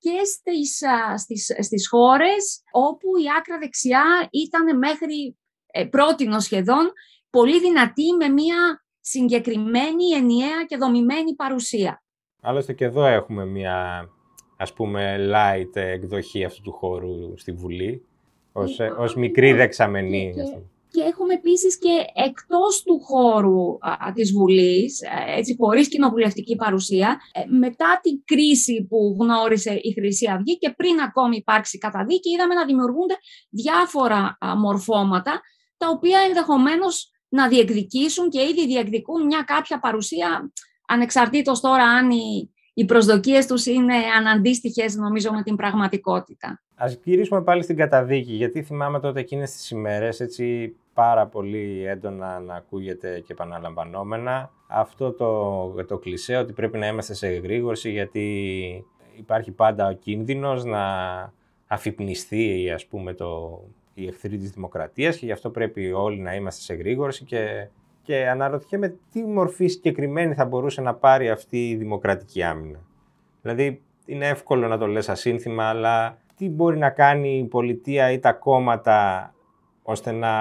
και 0.00 0.24
στις, 0.24 0.82
στις, 1.16 1.56
στις 1.66 1.88
χώρες 1.88 2.62
όπου 2.70 3.16
η 3.16 3.24
άκρα 3.38 3.58
δεξιά 3.58 4.28
ήταν 4.30 4.78
μέχρι 4.78 5.38
ε, 5.66 5.84
πρότινο 5.84 6.40
σχεδόν 6.40 6.92
πολύ 7.30 7.60
δυνατή 7.60 8.12
με 8.18 8.28
μια 8.28 8.84
συγκεκριμένη, 9.00 10.10
ενιαία 10.16 10.64
και 10.66 10.76
δομημένη 10.76 11.34
παρουσία. 11.34 12.02
Άλλωστε 12.42 12.72
και 12.72 12.84
εδώ 12.84 13.06
έχουμε 13.06 13.46
μια 13.46 14.08
ας 14.56 14.72
πούμε 14.72 15.16
light 15.32 15.76
εκδοχή 15.76 16.44
αυτού 16.44 16.62
του 16.62 16.72
χώρου 16.72 17.38
στη 17.38 17.52
Βουλή 17.52 18.04
ως, 18.52 18.80
ε, 18.80 18.94
ως 18.98 19.14
μικρή 19.14 19.52
δεξαμενή. 19.52 20.32
Και 20.34 20.42
έχουμε 20.94 21.34
επίσης 21.34 21.78
και 21.78 22.04
εκτός 22.14 22.82
του 22.82 23.00
χώρου 23.00 23.72
α, 23.72 24.12
της 24.14 24.32
Βουλής, 24.32 25.00
ε, 25.00 25.38
έτσι 25.38 25.56
χωρίς 25.58 25.88
κοινοβουλευτική 25.88 26.56
παρουσία, 26.56 27.20
ε, 27.32 27.40
μετά 27.58 28.00
την 28.02 28.24
κρίση 28.24 28.86
που 28.88 29.16
γνώρισε 29.20 29.72
η 29.82 29.92
Χρυσή 29.92 30.30
Αυγή 30.30 30.58
και 30.58 30.70
πριν 30.70 31.00
ακόμη 31.00 31.36
υπάρξει 31.36 31.78
καταδίκη, 31.78 32.30
είδαμε 32.30 32.54
να 32.54 32.64
δημιουργούνται 32.64 33.14
διάφορα 33.50 34.38
μορφώματα, 34.56 35.40
τα 35.76 35.88
οποία 35.88 36.18
ενδεχομένως 36.28 37.10
να 37.28 37.48
διεκδικήσουν 37.48 38.30
και 38.30 38.40
ήδη 38.42 38.66
διεκδικούν 38.66 39.26
μια 39.26 39.42
κάποια 39.42 39.80
παρουσία, 39.80 40.52
ανεξαρτήτως 40.86 41.60
τώρα 41.60 41.84
αν 41.84 42.10
οι, 42.10 42.50
οι 42.74 42.84
προσδοκίες 42.84 43.46
τους 43.46 43.66
είναι 43.66 43.94
αναντίστοιχες 44.18 44.94
νομίζω 44.94 45.32
με 45.32 45.42
την 45.42 45.56
πραγματικότητα. 45.56 46.62
Ας 46.74 46.98
γυρίσουμε 47.04 47.42
πάλι 47.42 47.62
στην 47.62 47.76
καταδίκη, 47.76 48.32
γιατί 48.32 48.62
θυμάμαι 48.62 49.00
τότε 49.00 49.20
εκείνες 49.20 49.52
τις 49.52 49.70
ημέρες, 49.70 50.20
έτσι 50.20 50.76
πάρα 50.94 51.26
πολύ 51.26 51.84
έντονα 51.86 52.40
να 52.40 52.54
ακούγεται 52.54 53.20
και 53.20 53.32
επαναλαμβανόμενα. 53.32 54.50
Αυτό 54.66 55.12
το, 55.12 55.84
το 55.84 55.98
κλισέ 55.98 56.36
ότι 56.36 56.52
πρέπει 56.52 56.78
να 56.78 56.86
είμαστε 56.86 57.14
σε 57.14 57.26
εγρήγορση 57.26 57.90
γιατί 57.90 58.84
υπάρχει 59.16 59.50
πάντα 59.50 59.88
ο 59.88 59.92
κίνδυνος 59.92 60.64
να 60.64 60.82
αφυπνιστεί 61.66 62.70
ας 62.74 62.86
πούμε 62.86 63.14
το, 63.14 63.60
η 63.94 64.06
εχθρή 64.06 64.38
της 64.38 64.50
δημοκρατίας 64.50 65.16
και 65.16 65.26
γι' 65.26 65.32
αυτό 65.32 65.50
πρέπει 65.50 65.92
όλοι 65.92 66.18
να 66.18 66.34
είμαστε 66.34 66.62
σε 66.62 66.72
εγρήγορση 66.72 67.24
και, 67.24 67.68
και 68.02 68.28
αναρωτιέμαι 68.28 68.96
τι 69.12 69.22
μορφή 69.22 69.66
συγκεκριμένη 69.66 70.34
θα 70.34 70.44
μπορούσε 70.44 70.80
να 70.80 70.94
πάρει 70.94 71.30
αυτή 71.30 71.68
η 71.68 71.76
δημοκρατική 71.76 72.42
άμυνα. 72.42 72.78
Δηλαδή 73.42 73.82
είναι 74.06 74.28
εύκολο 74.28 74.68
να 74.68 74.78
το 74.78 74.86
λες 74.86 75.08
ασύνθημα 75.08 75.64
αλλά 75.64 76.18
τι 76.36 76.48
μπορεί 76.48 76.78
να 76.78 76.90
κάνει 76.90 77.38
η 77.38 77.44
πολιτεία 77.44 78.10
ή 78.10 78.18
τα 78.18 78.32
κόμματα 78.32 79.34
ώστε 79.82 80.12
να 80.12 80.32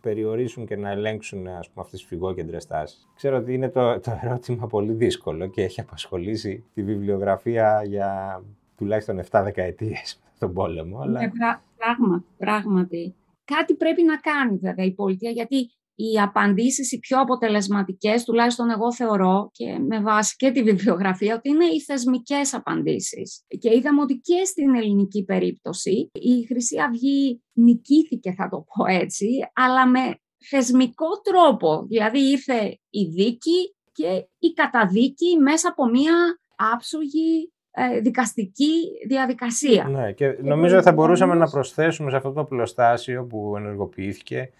περιορίσουν 0.00 0.66
και 0.66 0.76
να 0.76 0.90
ελέγξουν 0.90 1.46
ας 1.46 1.68
πούμε, 1.68 1.84
αυτές 1.84 1.98
τις 1.98 2.08
φυγόκεντρες 2.08 2.66
τάσεις; 2.66 3.08
Ξέρω 3.16 3.36
ότι 3.36 3.54
είναι 3.54 3.68
το, 3.68 4.00
το 4.00 4.18
ερώτημα 4.22 4.66
πολύ 4.66 4.92
δύσκολο 4.92 5.46
και 5.46 5.62
έχει 5.62 5.80
απασχολήσει 5.80 6.64
τη 6.74 6.82
βιβλιογραφία 6.82 7.82
για 7.84 8.42
τουλάχιστον 8.76 9.20
7 9.30 9.40
δεκαετίες 9.44 10.20
τον 10.38 10.52
πόλεμο. 10.52 11.00
Αλλά... 11.00 11.20
Ναι, 11.20 11.30
πράγμα, 11.76 12.24
πράγματι. 12.38 13.14
Κάτι 13.44 13.74
πρέπει 13.74 14.02
να 14.02 14.16
κάνει 14.16 14.56
βέβαια 14.56 14.84
η 14.84 14.90
πολιτεία, 14.92 15.30
γιατί 15.30 15.70
οι 16.00 16.20
απαντήσεις 16.20 16.92
οι 16.92 16.98
πιο 16.98 17.20
αποτελεσματικές, 17.20 18.24
τουλάχιστον 18.24 18.70
εγώ 18.70 18.92
θεωρώ 18.92 19.50
και 19.52 19.78
με 19.78 20.00
βάση 20.00 20.36
και 20.36 20.50
τη 20.50 20.62
βιβλιογραφία, 20.62 21.34
ότι 21.34 21.48
είναι 21.48 21.64
οι 21.64 21.80
θεσμικές 21.80 22.54
απαντήσεις. 22.54 23.44
Και 23.58 23.74
είδαμε 23.76 24.00
ότι 24.00 24.14
και 24.14 24.44
στην 24.44 24.74
ελληνική 24.74 25.24
περίπτωση 25.24 26.10
η 26.12 26.46
Χρυσή 26.46 26.76
Αυγή 26.80 27.42
νικήθηκε, 27.52 28.32
θα 28.32 28.48
το 28.48 28.64
πω 28.74 28.86
έτσι, 28.86 29.28
αλλά 29.52 29.86
με 29.86 30.20
θεσμικό 30.48 31.06
τρόπο. 31.22 31.86
Δηλαδή 31.88 32.30
ήρθε 32.30 32.78
η 32.90 33.04
δίκη 33.04 33.74
και 33.92 34.28
η 34.38 34.52
καταδίκη 34.52 35.38
μέσα 35.38 35.68
από 35.68 35.88
μία 35.88 36.38
άψογη 36.74 37.52
ε, 37.70 38.00
δικαστική 38.00 38.72
διαδικασία. 39.08 39.84
Ναι, 39.84 40.12
και 40.12 40.38
νομίζω 40.42 40.74
ότι 40.74 40.84
θα 40.84 40.92
μπορούσαμε 40.92 41.34
να 41.34 41.50
προσθέσουμε 41.50 42.10
σε 42.10 42.16
αυτό 42.16 42.32
το 42.32 42.44
πλωστάσιο 42.44 43.24
που 43.24 43.54
ενεργοποιήθηκε 43.56 44.50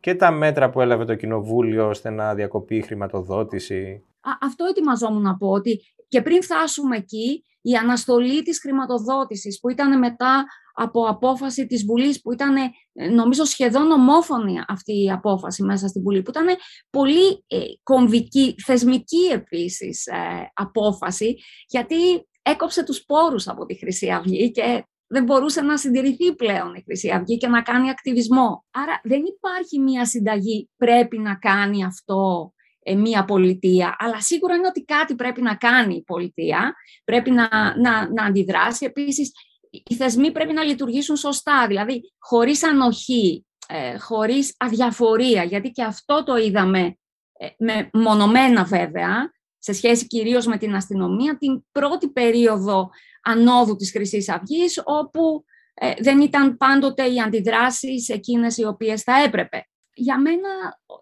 και 0.00 0.14
τα 0.14 0.30
μέτρα 0.30 0.70
που 0.70 0.80
έλαβε 0.80 1.04
το 1.04 1.14
Κοινοβούλιο 1.14 1.88
ώστε 1.88 2.10
να 2.10 2.34
διακοπεί 2.34 2.76
η 2.76 2.82
χρηματοδότηση. 2.82 4.04
αυτό 4.40 4.64
ετοιμαζόμουν 4.64 5.22
να 5.22 5.36
πω, 5.36 5.48
ότι 5.48 5.80
και 6.08 6.22
πριν 6.22 6.42
φτάσουμε 6.42 6.96
εκεί, 6.96 7.42
η 7.60 7.74
αναστολή 7.74 8.42
της 8.42 8.60
χρηματοδότησης 8.60 9.60
που 9.60 9.70
ήταν 9.70 9.98
μετά 9.98 10.46
από 10.74 11.04
απόφαση 11.04 11.66
της 11.66 11.84
Βουλής, 11.84 12.20
που 12.20 12.32
ήταν 12.32 12.56
ε, 12.56 13.08
νομίζω 13.08 13.44
σχεδόν 13.44 13.90
ομόφωνη 13.90 14.54
αυτή 14.68 15.02
η 15.02 15.10
απόφαση 15.10 15.62
μέσα 15.62 15.88
στην 15.88 16.02
Βουλή, 16.02 16.22
που 16.22 16.30
ήταν 16.30 16.46
πολύ 16.90 17.44
ε, 17.46 17.58
κομβική, 17.82 18.54
θεσμική 18.64 19.24
επίσης 19.32 20.06
ε, 20.06 20.50
απόφαση, 20.54 21.36
γιατί 21.66 21.96
έκοψε 22.42 22.84
τους 22.84 23.04
πόρους 23.04 23.48
από 23.48 23.64
τη 23.64 23.74
Χρυσή 23.74 24.10
Αυγή 24.10 24.50
και 24.50 24.84
δεν 25.08 25.24
μπορούσε 25.24 25.60
να 25.60 25.76
συντηρηθεί 25.76 26.34
πλέον 26.34 26.74
η 26.74 26.82
Χρυσή 26.84 27.10
Αυγή 27.10 27.36
και 27.36 27.48
να 27.48 27.62
κάνει 27.62 27.90
ακτιβισμό. 27.90 28.64
Άρα 28.70 29.00
δεν 29.02 29.22
υπάρχει 29.36 29.78
μία 29.78 30.04
συνταγή 30.04 30.70
πρέπει 30.76 31.18
να 31.18 31.34
κάνει 31.34 31.84
αυτό 31.84 32.52
ε, 32.82 32.94
μία 32.94 33.24
πολιτεία, 33.24 33.96
αλλά 33.98 34.20
σίγουρα 34.20 34.54
είναι 34.54 34.66
ότι 34.66 34.84
κάτι 34.84 35.14
πρέπει 35.14 35.42
να 35.42 35.54
κάνει 35.54 35.94
η 35.94 36.02
πολιτεία, 36.02 36.74
πρέπει 37.04 37.30
να, 37.30 37.48
να, 37.80 38.12
να 38.12 38.24
αντιδράσει. 38.24 38.84
Επίσης, 38.84 39.32
οι 39.70 39.94
θεσμοί 39.94 40.32
πρέπει 40.32 40.52
να 40.52 40.62
λειτουργήσουν 40.62 41.16
σωστά, 41.16 41.66
δηλαδή 41.66 42.12
χωρίς 42.18 42.64
ανοχή, 42.64 43.46
ε, 43.68 43.98
χωρίς 43.98 44.54
αδιαφορία, 44.58 45.42
γιατί 45.44 45.70
και 45.70 45.82
αυτό 45.82 46.22
το 46.24 46.36
είδαμε 46.36 46.98
ε, 47.38 47.48
με 47.58 47.90
μονομένα 47.92 48.64
βέβαια, 48.64 49.30
σε 49.58 49.72
σχέση 49.72 50.06
κυρίως 50.06 50.46
με 50.46 50.58
την 50.58 50.74
αστυνομία, 50.74 51.38
την 51.38 51.62
πρώτη 51.72 52.08
περίοδο 52.08 52.90
ανόδου 53.22 53.76
της 53.76 53.90
χρυσής 53.90 54.28
αυγής, 54.28 54.82
όπου 54.84 55.44
ε, 55.74 55.94
δεν 55.98 56.20
ήταν 56.20 56.56
πάντοτε 56.56 57.12
οι 57.12 57.20
αντιδράσεις 57.20 58.08
εκείνες 58.08 58.56
οι 58.56 58.64
οποίες 58.64 59.02
θα 59.02 59.22
έπρεπε. 59.22 59.68
Για 59.94 60.20
μένα 60.20 60.48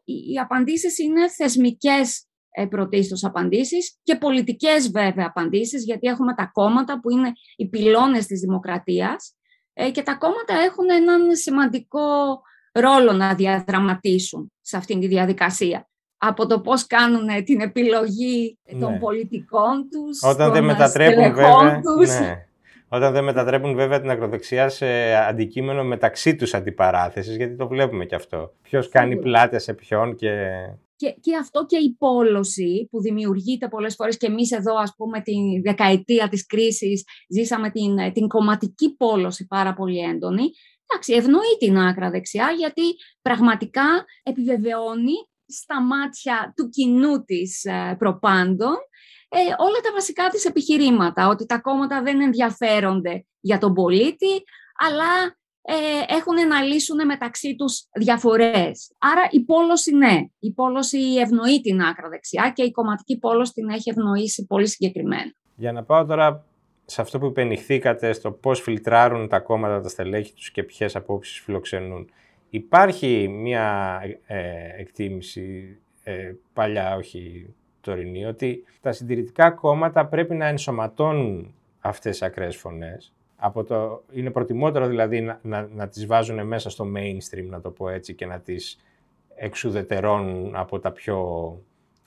οι 0.05 0.39
απαντήσεις 0.39 0.99
είναι 0.99 1.29
θεσμικές 1.29 2.27
ε, 2.51 2.67
πρωτίστως 2.67 3.25
απαντήσεις 3.25 3.99
και 4.03 4.17
πολιτικές 4.17 4.91
βέβαια 4.91 5.27
απαντήσεις, 5.27 5.85
γιατί 5.85 6.07
έχουμε 6.09 6.35
τα 6.35 6.51
κόμματα 6.53 7.01
που 7.01 7.11
είναι 7.11 7.33
οι 7.57 7.69
πυλώνες 7.69 8.27
της 8.27 8.41
δημοκρατίας 8.41 9.37
ε, 9.73 9.91
και 9.91 10.03
τα 10.03 10.15
κόμματα 10.15 10.55
έχουν 10.55 10.91
έναν 10.91 11.37
σημαντικό 11.37 12.41
ρόλο 12.73 13.13
να 13.13 13.35
διαδραματίσουν 13.35 14.53
σε 14.61 14.77
αυτήν 14.77 15.01
τη 15.01 15.07
διαδικασία. 15.07 15.89
Από 16.27 16.47
το 16.47 16.61
πώς 16.61 16.87
κάνουν 16.87 17.45
την 17.45 17.61
επιλογή 17.61 18.59
των 18.81 18.93
ναι. 18.93 18.99
πολιτικών 18.99 19.89
τους, 19.91 20.23
Όταν 20.23 20.53
δεν 20.53 20.65
μετατρέπουν 20.65 21.35
βέβαια, 21.35 21.81
τους. 21.81 22.09
Ναι. 22.09 22.47
Όταν 22.89 23.13
δεν 23.13 23.25
μετατρέπουν 23.25 23.75
βέβαια 23.75 24.01
την 24.01 24.11
ακροδεξιά 24.11 24.69
σε 24.69 25.15
αντικείμενο 25.15 25.85
μεταξύ 25.85 26.37
τους 26.37 26.55
αντιπαράθεσης, 26.55 27.37
γιατί 27.37 27.57
το 27.57 27.69
βλέπουμε 27.69 28.05
και 28.05 28.15
αυτό. 28.15 28.53
Ποιος 28.63 28.89
κάνει 28.89 29.17
πλάτες 29.17 29.63
σε 29.63 29.75
ποιον 29.75 30.17
και... 30.17 30.31
Και, 30.97 31.17
και 31.21 31.37
αυτό 31.37 31.67
και 31.67 31.77
η 31.77 31.97
πόλωση 31.99 32.89
που 32.91 33.01
δημιουργείται 33.01 33.69
πολλές 33.69 33.95
φορές 33.95 34.17
και 34.17 34.27
εμείς 34.27 34.53
εδώ 34.53 34.75
ας 34.77 34.95
πούμε 34.97 35.21
τη 35.21 35.35
δεκαετία 35.65 36.29
της 36.29 36.47
κρίσης 36.47 37.05
ζήσαμε 37.29 37.71
την, 37.71 38.13
την 38.13 38.29
κομματική 38.29 38.97
πόλωση 38.97 39.47
πάρα 39.47 39.75
πολύ 39.75 39.99
έντονη. 39.99 40.43
Εντάξει, 40.89 41.13
ευνοεί 41.13 41.57
την 41.59 41.79
άκρα 41.79 42.11
δεξιά 42.11 42.49
γιατί 42.59 42.83
πραγματικά 43.23 44.05
επιβεβαιώνει 44.23 45.13
στα 45.49 45.83
μάτια 45.83 46.53
του 46.57 46.69
κοινού 46.69 47.25
της 47.25 47.65
ε, 47.65 47.97
προπάντων 47.99 48.77
ε, 49.29 49.39
όλα 49.39 49.81
τα 49.83 49.93
βασικά 49.93 50.29
της 50.29 50.45
επιχειρήματα, 50.45 51.29
ότι 51.29 51.47
τα 51.47 51.59
κόμματα 51.59 52.03
δεν 52.03 52.21
ενδιαφέρονται 52.21 53.27
για 53.41 53.59
τον 53.59 53.75
πολίτη, 53.75 54.43
αλλά 54.79 55.37
ε, 55.63 56.15
έχουν 56.15 56.49
να 56.49 56.63
λύσουν 56.63 57.07
μεταξύ 57.07 57.57
τους 57.57 57.89
διαφορές. 57.93 58.93
Άρα 58.99 59.29
η 59.31 59.45
πόλωση 59.45 59.95
ναι, 59.95 60.21
η 60.39 60.53
πόλωση 60.53 60.99
ευνοεί 60.99 61.61
την 61.61 61.81
άκρα 61.81 62.09
δεξιά 62.09 62.53
και 62.55 62.63
η 62.63 62.71
κομματική 62.71 63.19
πόλωση 63.19 63.53
την 63.53 63.69
έχει 63.69 63.91
ευνοήσει 63.91 64.47
πολύ 64.47 64.67
συγκεκριμένα. 64.67 65.33
Για 65.57 65.73
να 65.73 65.85
πάω 65.85 66.05
τώρα 66.05 66.45
σε 66.85 67.01
αυτό 67.01 67.19
που 67.19 67.27
υπενηχθήκατε 67.27 68.13
στο 68.13 68.31
πώς 68.31 68.61
φιλτράρουν 68.61 69.29
τα 69.29 69.41
κόμματα 69.41 69.81
τα 69.81 69.89
στελέχη 69.89 70.33
τους 70.33 70.51
και 70.51 70.63
ποιες 70.63 70.97
απόψεις 70.97 71.41
φιλοξενούν. 71.41 72.11
Υπάρχει 72.51 73.29
μια 73.29 74.01
ε, 74.27 74.81
εκτίμηση 74.81 75.79
ε, 76.03 76.33
παλιά, 76.53 76.97
όχι 76.97 77.55
τωρινή, 77.81 78.25
ότι 78.27 78.65
τα 78.81 78.93
συντηρητικά 78.93 79.51
κόμματα 79.51 80.07
πρέπει 80.07 80.35
να 80.35 80.47
ενσωματώνουν 80.47 81.55
αυτές 81.81 82.11
τις 82.11 82.23
ακραίες 82.23 82.57
φωνές. 82.57 83.13
Από 83.37 83.65
το, 83.65 84.03
είναι 84.13 84.31
προτιμότερο 84.31 84.87
δηλαδή 84.87 85.21
να, 85.21 85.39
να, 85.43 85.69
να 85.75 85.89
τις 85.89 86.07
βάζουν 86.07 86.47
μέσα 86.47 86.71
στο 86.71 86.87
mainstream, 86.97 87.47
να 87.49 87.61
το 87.61 87.71
πω 87.71 87.89
έτσι, 87.89 88.15
και 88.15 88.27
να 88.27 88.41
τις 88.41 88.79
εξουδετερώνουν 89.35 90.57
από 90.57 90.79
τα 90.79 90.93
πιο 90.93 91.19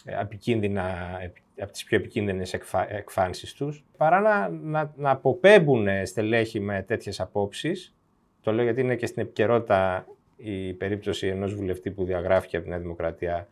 ε, 0.05 0.22
επικίνδυνα, 0.22 1.17
από 1.62 1.72
τις 1.72 1.84
πιο 1.84 1.98
επικίνδυνες 1.98 2.53
εκφα, 2.53 2.93
εκφάνσεις 2.93 3.53
τους, 3.53 3.84
παρά 3.98 4.19
να, 4.19 4.50
να, 4.50 4.93
να 4.96 5.10
αποπέμπουν 5.10 5.88
στελέχη 6.05 6.60
με 6.60 6.84
τέτοιες 6.88 7.19
απόψεις. 7.19 7.93
Το 8.41 8.51
λέω 8.51 8.63
γιατί 8.63 8.81
είναι 8.81 8.96
και 8.96 9.05
στην 9.05 9.22
επικαιρότητα 9.22 10.08
η 10.41 10.74
περίπτωση 10.74 11.27
ενός 11.27 11.55
βουλευτή 11.55 11.91
που 11.91 12.03
διαγράφηκε 12.03 12.55
από 12.55 12.65
την 12.65 12.74
Νέα 12.74 12.84
Δημοκρατία 12.84 13.48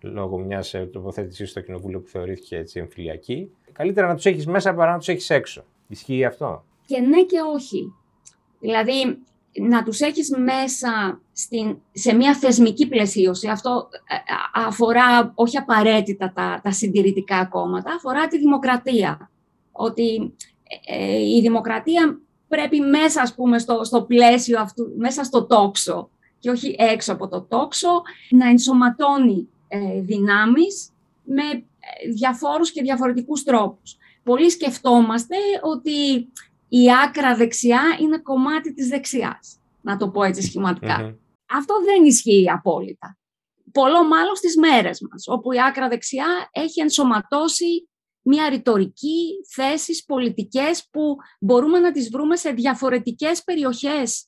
λόγω 0.00 0.38
μιας 0.38 0.74
ε, 0.74 0.88
τοποθέτηση 0.92 1.46
στο 1.46 1.60
κοινοβούλιο 1.60 2.00
που 2.00 2.08
θεωρήθηκε 2.08 2.56
έτσι 2.56 2.78
εμφυλιακή. 2.78 3.50
Καλύτερα 3.72 4.06
να 4.06 4.14
τους 4.14 4.26
έχεις 4.26 4.46
μέσα 4.46 4.74
παρά 4.74 4.92
να 4.92 4.98
τους 4.98 5.08
έχεις 5.08 5.30
έξω. 5.30 5.64
Ισχύει 5.88 6.24
αυτό; 6.24 6.64
Και 6.86 7.00
ναι 7.00 7.22
και 7.22 7.38
όχι. 7.54 7.94
Δηλαδή, 8.60 9.18
να 9.52 9.82
τους 9.82 10.00
έχεις 10.00 10.30
μέσα 10.30 11.20
στην, 11.32 11.78
σε 11.92 12.14
μια 12.14 12.34
θεσμική 12.34 12.88
πλαισίωση. 12.88 13.48
Αυτό 13.48 13.88
ε, 14.08 14.14
ε, 14.14 14.66
αφορά 14.66 15.32
όχι 15.34 15.56
απαραίτητα 15.56 16.32
τα, 16.34 16.60
τα 16.62 16.72
συντηρητικά 16.72 17.46
κόμματα, 17.46 17.92
αφορά 17.94 18.26
τη 18.26 18.38
δημοκρατία. 18.38 19.30
Ότι 19.72 20.34
η 21.36 21.40
δημοκρατία 21.40 22.20
πρέπει 22.48 22.80
μέσα, 22.80 23.22
ας 23.22 23.34
πούμε, 23.34 23.58
στο, 23.58 23.84
στο 23.84 24.02
πλαίσιο 24.02 24.60
αυτού, 24.60 24.94
μέσα 24.96 25.24
στο 25.24 25.46
τόξο 25.46 26.10
και 26.42 26.50
όχι 26.50 26.74
έξω 26.78 27.12
από 27.12 27.28
το 27.28 27.42
τόξο, 27.42 28.02
να 28.30 28.48
ενσωματώνει 28.48 29.48
ε, 29.68 30.00
δυνάμεις 30.00 30.90
με 31.24 31.42
ε, 31.42 32.10
διαφόρους 32.12 32.72
και 32.72 32.82
διαφορετικούς 32.82 33.42
τρόπους. 33.42 33.96
Πολλοί 34.22 34.50
σκεφτόμαστε 34.50 35.36
ότι 35.62 36.28
η 36.68 36.86
άκρα 37.04 37.36
δεξιά 37.36 37.82
είναι 38.00 38.18
κομμάτι 38.18 38.74
της 38.74 38.88
δεξιάς, 38.88 39.58
να 39.80 39.96
το 39.96 40.08
πω 40.10 40.22
έτσι 40.22 40.60
Αυτό 41.46 41.74
δεν 41.84 42.04
ισχύει 42.04 42.50
απόλυτα. 42.50 43.18
Πολλό 43.72 44.04
μάλλον 44.04 44.36
στις 44.36 44.56
μέρες 44.56 45.00
μας, 45.10 45.24
όπου 45.26 45.52
η 45.52 45.62
άκρα 45.62 45.88
δεξιά 45.88 46.48
έχει 46.52 46.80
ενσωματώσει 46.80 47.88
μια 48.22 48.48
ρητορική, 48.48 49.44
θέσεις 49.54 50.04
πολιτικές 50.04 50.88
που 50.90 51.16
μπορούμε 51.40 51.78
να 51.78 51.92
τις 51.92 52.10
βρούμε 52.10 52.36
σε 52.36 52.50
διαφορετικές 52.50 53.44
περιοχές 53.44 54.26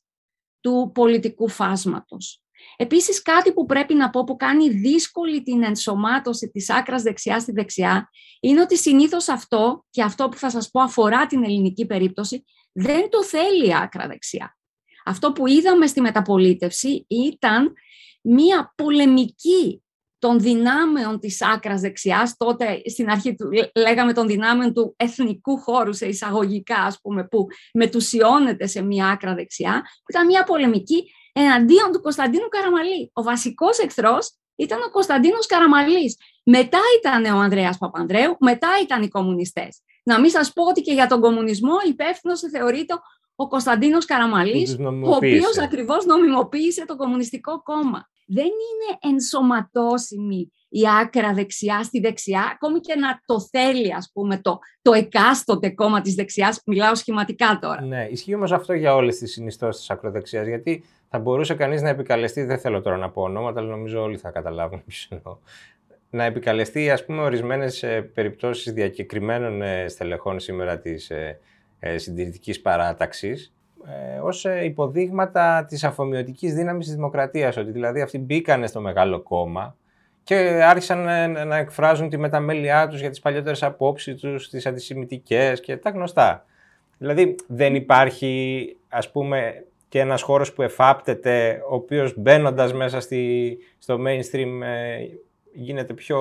του 0.65 0.91
πολιτικού 0.93 1.49
φάσματος. 1.49 2.41
Επίσης 2.75 3.21
κάτι 3.21 3.53
που 3.53 3.65
πρέπει 3.65 3.93
να 3.93 4.09
πω 4.09 4.23
που 4.23 4.35
κάνει 4.35 4.69
δύσκολη 4.69 5.43
την 5.43 5.63
ενσωμάτωση 5.63 6.49
της 6.49 6.69
άκρας 6.69 7.01
δεξιά 7.01 7.39
στη 7.39 7.51
δεξιά 7.51 8.09
είναι 8.39 8.61
ότι 8.61 8.77
συνήθως 8.77 9.27
αυτό 9.27 9.85
και 9.89 10.03
αυτό 10.03 10.29
που 10.29 10.37
θα 10.37 10.49
σας 10.49 10.69
πω 10.71 10.81
αφορά 10.81 11.25
την 11.25 11.43
ελληνική 11.43 11.85
περίπτωση 11.85 12.45
δεν 12.71 13.09
το 13.09 13.23
θέλει 13.23 13.67
η 13.67 13.75
άκρα 13.75 14.07
δεξιά. 14.07 14.57
Αυτό 15.05 15.31
που 15.31 15.47
είδαμε 15.47 15.87
στη 15.87 16.01
μεταπολίτευση 16.01 17.05
ήταν 17.07 17.73
μία 18.21 18.73
πολεμική 18.75 19.83
των 20.25 20.39
δυνάμεων 20.39 21.19
της 21.19 21.41
άκρας 21.41 21.81
δεξιάς, 21.81 22.37
τότε 22.37 22.81
στην 22.85 23.09
αρχή 23.09 23.35
του, 23.35 23.49
λέγαμε 23.75 24.13
των 24.13 24.27
δυνάμεων 24.27 24.73
του 24.73 24.93
εθνικού 24.97 25.57
χώρου 25.57 25.93
σε 25.93 26.05
εισαγωγικά, 26.05 26.77
ας 26.77 26.99
πούμε, 27.01 27.27
που 27.27 27.47
μετουσιώνεται 27.73 28.67
σε 28.67 28.81
μία 28.81 29.07
άκρα 29.07 29.35
δεξιά, 29.35 29.81
που 29.81 30.05
ήταν 30.09 30.25
μία 30.25 30.43
πολεμική 30.43 31.11
εναντίον 31.33 31.91
του 31.91 32.01
Κωνσταντίνου 32.01 32.47
Καραμαλή. 32.47 33.11
Ο 33.13 33.23
βασικός 33.23 33.77
εχθρός 33.79 34.31
ήταν 34.55 34.79
ο 34.81 34.91
Κωνσταντίνος 34.91 35.45
Καραμαλής. 35.45 36.17
Μετά 36.43 36.79
ήταν 36.99 37.35
ο 37.35 37.39
Ανδρέας 37.39 37.77
Παπανδρέου, 37.77 38.35
μετά 38.39 38.69
ήταν 38.83 39.03
οι 39.03 39.07
κομμουνιστές. 39.07 39.81
Να 40.03 40.19
μην 40.19 40.29
σας 40.29 40.53
πω 40.53 40.63
ότι 40.63 40.81
και 40.81 40.93
για 40.93 41.07
τον 41.07 41.21
κομμουνισμό 41.21 41.75
υπεύθυνος 41.87 42.39
θεωρείται 42.39 42.93
ο 43.35 43.47
Κωνσταντίνος 43.47 44.05
Καραμαλής, 44.05 44.77
ο 45.05 45.15
οποίος 45.15 45.57
ακριβώς 45.57 46.05
νομιμοποίησε 46.05 46.85
το 46.85 46.95
Κομμουνιστικό 46.95 47.61
Κόμμα. 47.63 48.09
Δεν 48.25 48.45
είναι 48.45 49.13
ενσωματώσιμη 49.13 50.51
η 50.69 50.81
άκρα 51.01 51.33
δεξιά 51.33 51.83
στη 51.83 51.99
δεξιά, 51.99 52.51
ακόμη 52.53 52.79
και 52.79 52.95
να 52.95 53.21
το 53.25 53.39
θέλει, 53.41 53.93
ας 53.93 54.09
πούμε, 54.13 54.37
το, 54.37 54.59
το 54.81 54.93
εκάστοτε 54.93 55.69
κόμμα 55.69 56.01
της 56.01 56.15
δεξιάς, 56.15 56.61
μιλάω 56.65 56.95
σχηματικά 56.95 57.59
τώρα. 57.61 57.81
Ναι, 57.81 58.07
ισχύει 58.11 58.35
όμως 58.35 58.51
αυτό 58.51 58.73
για 58.73 58.95
όλες 58.95 59.17
τις 59.17 59.31
συνιστώσεις 59.31 59.79
της 59.79 59.89
ακροδεξιάς, 59.89 60.47
γιατί 60.47 60.83
θα 61.09 61.19
μπορούσε 61.19 61.53
κανείς 61.53 61.81
να 61.81 61.89
επικαλεστεί, 61.89 62.43
δεν 62.43 62.59
θέλω 62.59 62.81
τώρα 62.81 62.97
να 62.97 63.09
πω 63.09 63.21
ονόματα, 63.21 63.59
αλλά 63.59 63.69
νομίζω 63.69 64.01
όλοι 64.01 64.17
θα 64.17 64.29
καταλάβουν 64.29 64.83
ποιος 64.85 65.07
εννοώ, 65.11 65.37
να 66.09 66.23
επικαλεστεί, 66.23 66.91
ας 66.91 67.05
πούμε, 67.05 67.21
ορισμένες 67.21 67.83
ε, 67.83 68.01
περιπτώσεις 68.01 68.73
διακεκριμένων 68.73 69.61
ε, 69.61 69.87
στελεχών 69.87 70.39
σήμερα 70.39 70.79
της 70.79 71.09
ε, 71.09 71.97
συντηρητικής 71.97 72.61
παράταξης, 72.61 73.45
ε, 73.45 73.54
ως 74.23 74.45
υποδείγματα 74.63 75.65
της 75.65 75.83
αφομοιωτικής 75.83 76.53
δύναμης 76.53 76.85
της 76.85 76.95
δημοκρατίας, 76.95 77.57
ότι 77.57 77.71
δηλαδή 77.71 78.01
αυτοί 78.01 78.19
μπήκανε 78.19 78.67
στο 78.67 78.81
μεγάλο 78.81 79.21
κόμμα, 79.21 79.75
και 80.23 80.35
άρχισαν 80.63 80.99
να 81.47 81.57
εκφράζουν 81.57 82.09
τη 82.09 82.17
μεταμέλειά 82.17 82.87
τους 82.87 82.99
για 82.99 83.09
τις 83.09 83.19
παλιότερες 83.19 83.63
απόψεις 83.63 84.15
τους, 84.15 84.49
τις 84.49 84.65
αντισημιτικές 84.65 85.59
και 85.59 85.77
τα 85.77 85.89
γνωστά. 85.89 86.45
Δηλαδή 86.97 87.35
δεν 87.47 87.75
υπάρχει 87.75 88.75
ας 88.89 89.11
πούμε 89.11 89.65
και 89.89 89.99
ένας 89.99 90.21
χώρος 90.21 90.53
που 90.53 90.61
εφάπτεται, 90.61 91.61
ο 91.69 91.75
οποίος 91.75 92.13
μπαίνοντας 92.17 92.73
μέσα 92.73 92.99
στη, 92.99 93.57
στο 93.77 93.97
mainstream 94.07 94.61
ε, 94.63 94.97
γίνεται 95.53 95.93
πιο, 95.93 96.19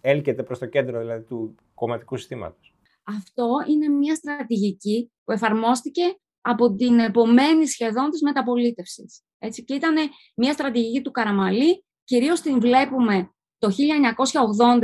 έλκεται 0.00 0.42
προς 0.42 0.58
το 0.58 0.66
κέντρο 0.66 0.98
δηλαδή, 0.98 1.22
του 1.22 1.54
κομματικού 1.74 2.16
συστήματος. 2.16 2.74
Αυτό 3.04 3.46
είναι 3.70 3.88
μια 3.88 4.14
στρατηγική 4.14 5.10
που 5.24 5.32
εφαρμόστηκε 5.32 6.02
από 6.48 6.74
την 6.74 6.98
επομένη 6.98 7.66
σχεδόν 7.66 8.10
της 8.10 8.22
μεταπολίτευσης. 8.22 9.22
Έτσι, 9.38 9.64
και 9.64 9.74
ήταν 9.74 9.94
μια 10.36 10.52
στρατηγική 10.52 11.02
του 11.02 11.10
Καραμαλή 11.10 11.84
κυρίως 12.04 12.40
την 12.40 12.60
βλέπουμε 12.60 13.30
το 13.58 13.68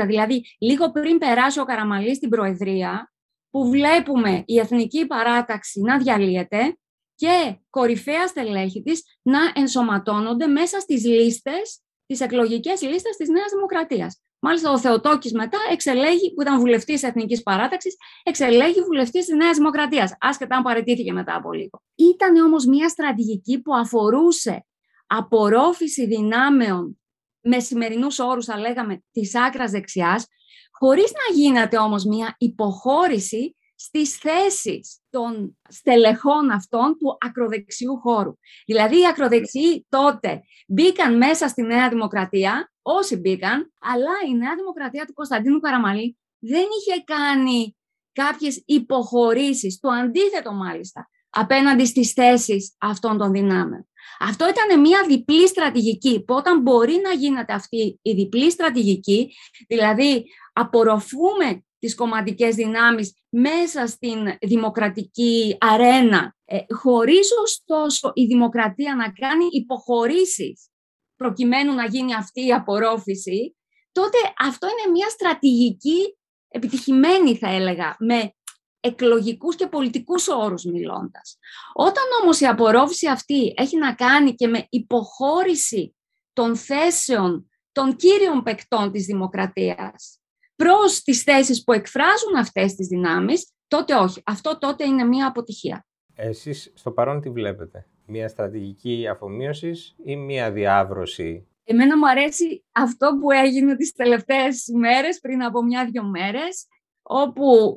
1980, 0.02 0.06
δηλαδή 0.06 0.44
λίγο 0.58 0.90
πριν 0.90 1.18
περάσει 1.18 1.60
ο 1.60 1.64
Καραμαλής 1.64 2.16
στην 2.16 2.28
Προεδρία, 2.28 3.12
που 3.50 3.68
βλέπουμε 3.68 4.42
η 4.46 4.58
εθνική 4.58 5.06
παράταξη 5.06 5.80
να 5.80 5.98
διαλύεται 5.98 6.76
και 7.14 7.58
κορυφαία 7.70 8.26
στελέχη 8.26 8.82
της 8.82 9.02
να 9.22 9.38
ενσωματώνονται 9.54 10.46
μέσα 10.46 10.80
στις 10.80 11.04
λίστες, 11.04 11.81
τις 12.12 12.20
εκλογικές 12.20 12.82
λίστες 12.82 13.16
της 13.16 13.28
Νέας 13.28 13.50
Δημοκρατίας. 13.54 14.20
Μάλιστα, 14.38 14.70
ο 14.70 14.78
Θεοτόκης 14.78 15.32
μετά 15.32 15.58
εξελέγει, 15.70 16.32
που 16.34 16.42
ήταν 16.42 16.58
βουλευτής 16.58 17.00
της 17.00 17.08
Εθνικής 17.08 17.42
Παράταξης, 17.42 17.96
εξελέγει 18.22 18.80
βουλευτής 18.80 19.24
της 19.24 19.34
Νέας 19.34 19.56
Δημοκρατίας, 19.56 20.16
άσχετα 20.20 20.56
αν 20.56 20.62
παρετήθηκε 20.62 21.12
μετά 21.12 21.34
από 21.36 21.52
λίγο. 21.52 21.82
Ήταν 21.94 22.36
όμως 22.36 22.66
μια 22.66 22.88
στρατηγική 22.88 23.60
που 23.60 23.74
αφορούσε 23.74 24.66
απορρόφηση 25.06 26.06
δυνάμεων 26.06 27.00
με 27.40 27.60
σημερινούς 27.60 28.18
όρους 28.18 28.44
θα 28.44 28.58
λέγαμε 28.58 29.02
της 29.12 29.34
άκρας 29.36 29.70
δεξιάς, 29.70 30.26
χωρίς 30.70 31.12
να 31.12 31.36
γίνεται 31.36 31.78
όμως 31.78 32.04
μια 32.04 32.34
υποχώρηση 32.38 33.56
στις 33.74 34.16
θέσεις 34.16 35.01
των 35.12 35.58
στελεχών 35.68 36.50
αυτών 36.50 36.96
του 36.98 37.16
ακροδεξιού 37.20 37.98
χώρου. 37.98 38.32
Δηλαδή 38.66 39.00
οι 39.00 39.06
ακροδεξιοί 39.06 39.86
τότε 39.88 40.40
μπήκαν 40.68 41.16
μέσα 41.16 41.48
στη 41.48 41.62
Νέα 41.62 41.88
Δημοκρατία, 41.88 42.72
όσοι 42.82 43.16
μπήκαν, 43.16 43.72
αλλά 43.80 44.12
η 44.28 44.34
Νέα 44.34 44.54
Δημοκρατία 44.54 45.04
του 45.06 45.12
Κωνσταντίνου 45.12 45.60
Καραμαλή 45.60 46.18
δεν 46.38 46.64
είχε 46.78 47.02
κάνει 47.04 47.76
κάποιες 48.12 48.62
υποχωρήσεις, 48.66 49.78
το 49.80 49.88
αντίθετο 49.88 50.52
μάλιστα, 50.52 51.08
απέναντι 51.30 51.84
στις 51.84 52.12
θέσεις 52.12 52.76
αυτών 52.80 53.18
των 53.18 53.32
δυνάμεων. 53.32 53.86
Αυτό 54.20 54.48
ήταν 54.48 54.80
μια 54.80 55.04
διπλή 55.06 55.48
στρατηγική, 55.48 56.24
που 56.24 56.34
όταν 56.34 56.60
μπορεί 56.60 57.00
να 57.02 57.12
γίνεται 57.12 57.52
αυτή 57.52 57.98
η 58.02 58.12
διπλή 58.12 58.50
στρατηγική, 58.50 59.32
δηλαδή 59.68 60.24
απορροφούμε 60.52 61.64
τις 61.82 61.94
κομματικές 61.94 62.54
δυνάμεις 62.54 63.14
μέσα 63.28 63.86
στην 63.86 64.36
δημοκρατική 64.40 65.56
αρένα, 65.60 66.36
ε, 66.44 66.58
χωρίς 66.74 67.28
ωστόσο 67.42 68.10
η 68.14 68.24
δημοκρατία 68.24 68.94
να 68.94 69.12
κάνει 69.12 69.44
υποχωρήσεις 69.50 70.70
προκειμένου 71.16 71.74
να 71.74 71.86
γίνει 71.86 72.14
αυτή 72.14 72.46
η 72.46 72.52
απορρόφηση, 72.52 73.56
τότε 73.92 74.18
αυτό 74.38 74.66
είναι 74.66 74.90
μια 74.90 75.08
στρατηγική 75.08 76.18
επιτυχημένη 76.48 77.36
θα 77.36 77.48
έλεγα, 77.48 77.96
με 77.98 78.34
εκλογικούς 78.80 79.56
και 79.56 79.66
πολιτικούς 79.66 80.28
όρους 80.28 80.64
μιλώντας. 80.64 81.38
Όταν 81.74 82.04
όμως 82.22 82.40
η 82.40 82.46
απορρόφηση 82.46 83.08
αυτή 83.08 83.54
έχει 83.56 83.76
να 83.76 83.94
κάνει 83.94 84.34
και 84.34 84.46
με 84.46 84.66
υποχώρηση 84.68 85.96
των 86.32 86.56
θέσεων 86.56 87.50
των 87.72 87.96
κύριων 87.96 88.42
παικτών 88.42 88.92
της 88.92 89.04
δημοκρατίας 89.04 90.21
προς 90.62 91.02
τις 91.02 91.22
θέσεις 91.22 91.64
που 91.64 91.72
εκφράζουν 91.72 92.34
αυτές 92.38 92.74
τις 92.74 92.86
δυνάμεις, 92.86 93.52
τότε 93.68 93.94
όχι. 93.94 94.22
Αυτό 94.26 94.58
τότε 94.58 94.84
είναι 94.84 95.04
μία 95.04 95.26
αποτυχία. 95.26 95.86
Εσείς 96.14 96.72
στο 96.74 96.90
παρόν 96.90 97.20
τι 97.20 97.30
βλέπετε, 97.30 97.86
μία 98.06 98.28
στρατηγική 98.28 99.06
αφομοίωσης 99.10 99.94
ή 100.04 100.16
μία 100.16 100.52
διάβρωση; 100.52 101.46
Εμένα 101.64 101.98
μου 101.98 102.08
αρέσει 102.08 102.64
αυτό 102.72 103.18
που 103.20 103.30
έγινε 103.30 103.76
τις 103.76 103.92
τελευταίες 103.92 104.66
ημέρες, 104.66 105.20
πριν 105.20 105.42
από 105.42 105.62
μια-δυο 105.62 106.04
μέρες, 106.04 106.66
όπου 107.02 107.74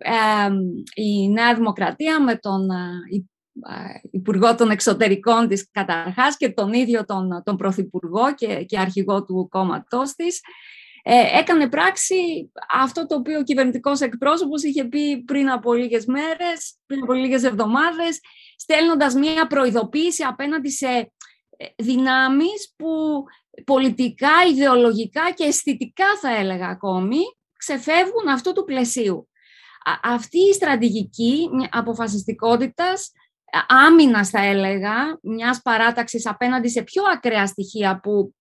η 0.95 1.29
Νέα 1.29 1.55
Δημοκρατία 1.55 2.23
με 2.23 2.35
τον 2.35 2.67
Υπουργό 4.11 4.55
των 4.55 4.69
Εξωτερικών 4.69 5.47
της 5.47 5.69
καταρχάς 5.71 6.37
και 6.37 6.49
τον 6.49 6.73
ίδιο 6.73 7.05
τον, 7.05 7.41
τον 7.43 7.57
Πρωθυπουργό 7.57 8.33
και, 8.35 8.63
και 8.63 8.79
αρχηγό 8.79 9.25
του 9.25 9.47
κόμματός 9.49 10.13
της, 10.13 10.41
ε, 11.07 11.39
έκανε 11.39 11.69
πράξη 11.69 12.51
αυτό 12.71 13.05
το 13.05 13.15
οποίο 13.15 13.39
ο 13.39 13.43
κυβερνητικός 13.43 14.01
εκπρόσωπος 14.01 14.63
είχε 14.63 14.85
πει 14.85 15.23
πριν 15.23 15.49
από 15.49 15.73
λίγες 15.73 16.05
μέρες, 16.05 16.77
πριν 16.85 17.03
από 17.03 17.13
λίγες 17.13 17.43
εβδομάδες, 17.43 18.19
στέλνοντας 18.57 19.13
μία 19.13 19.47
προειδοποίηση 19.47 20.23
απέναντι 20.23 20.69
σε 20.69 20.87
ε, 20.87 21.65
δυνάμεις 21.77 22.73
που 22.75 23.23
πολιτικά, 23.65 24.31
ιδεολογικά 24.51 25.31
και 25.31 25.43
αισθητικά 25.43 26.05
θα 26.21 26.35
έλεγα 26.35 26.67
ακόμη, 26.67 27.19
ξεφεύγουν 27.57 28.27
αυτού 28.27 28.53
του 28.53 28.63
πλαισίου. 28.63 29.29
Αυτή 30.03 30.39
η 30.39 30.53
στρατηγική 30.53 31.49
αποφασιστικότητας, 31.69 33.11
άμυνας 33.67 34.29
θα 34.29 34.45
έλεγα, 34.45 35.19
μιας 35.21 35.61
παράταξης 35.61 36.27
απέναντι 36.27 36.69
σε 36.69 36.83
πιο 36.83 37.03
ακραία 37.13 37.47
στοιχεία 37.47 37.99
που 37.99 38.35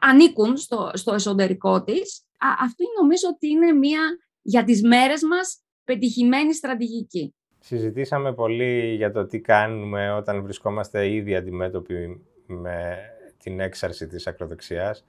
ανήκουν 0.00 0.56
στο, 0.56 0.90
στο 0.94 1.14
εσωτερικό 1.14 1.82
της, 1.82 2.22
αυτή 2.60 2.84
νομίζω 3.00 3.28
ότι 3.34 3.48
είναι 3.48 3.72
μια 3.72 4.00
για 4.42 4.64
τις 4.64 4.82
μέρες 4.82 5.22
μας 5.22 5.62
πετυχημένη 5.84 6.54
στρατηγική. 6.54 7.34
Συζητήσαμε 7.58 8.32
πολύ 8.32 8.94
για 8.94 9.12
το 9.12 9.26
τι 9.26 9.40
κάνουμε 9.40 10.12
όταν 10.12 10.42
βρισκόμαστε 10.42 11.08
ήδη 11.12 11.36
αντιμέτωποι 11.36 12.20
με 12.46 12.98
την 13.42 13.60
έξαρση 13.60 14.06
της 14.06 14.26
ακροδεξιάς. 14.26 15.04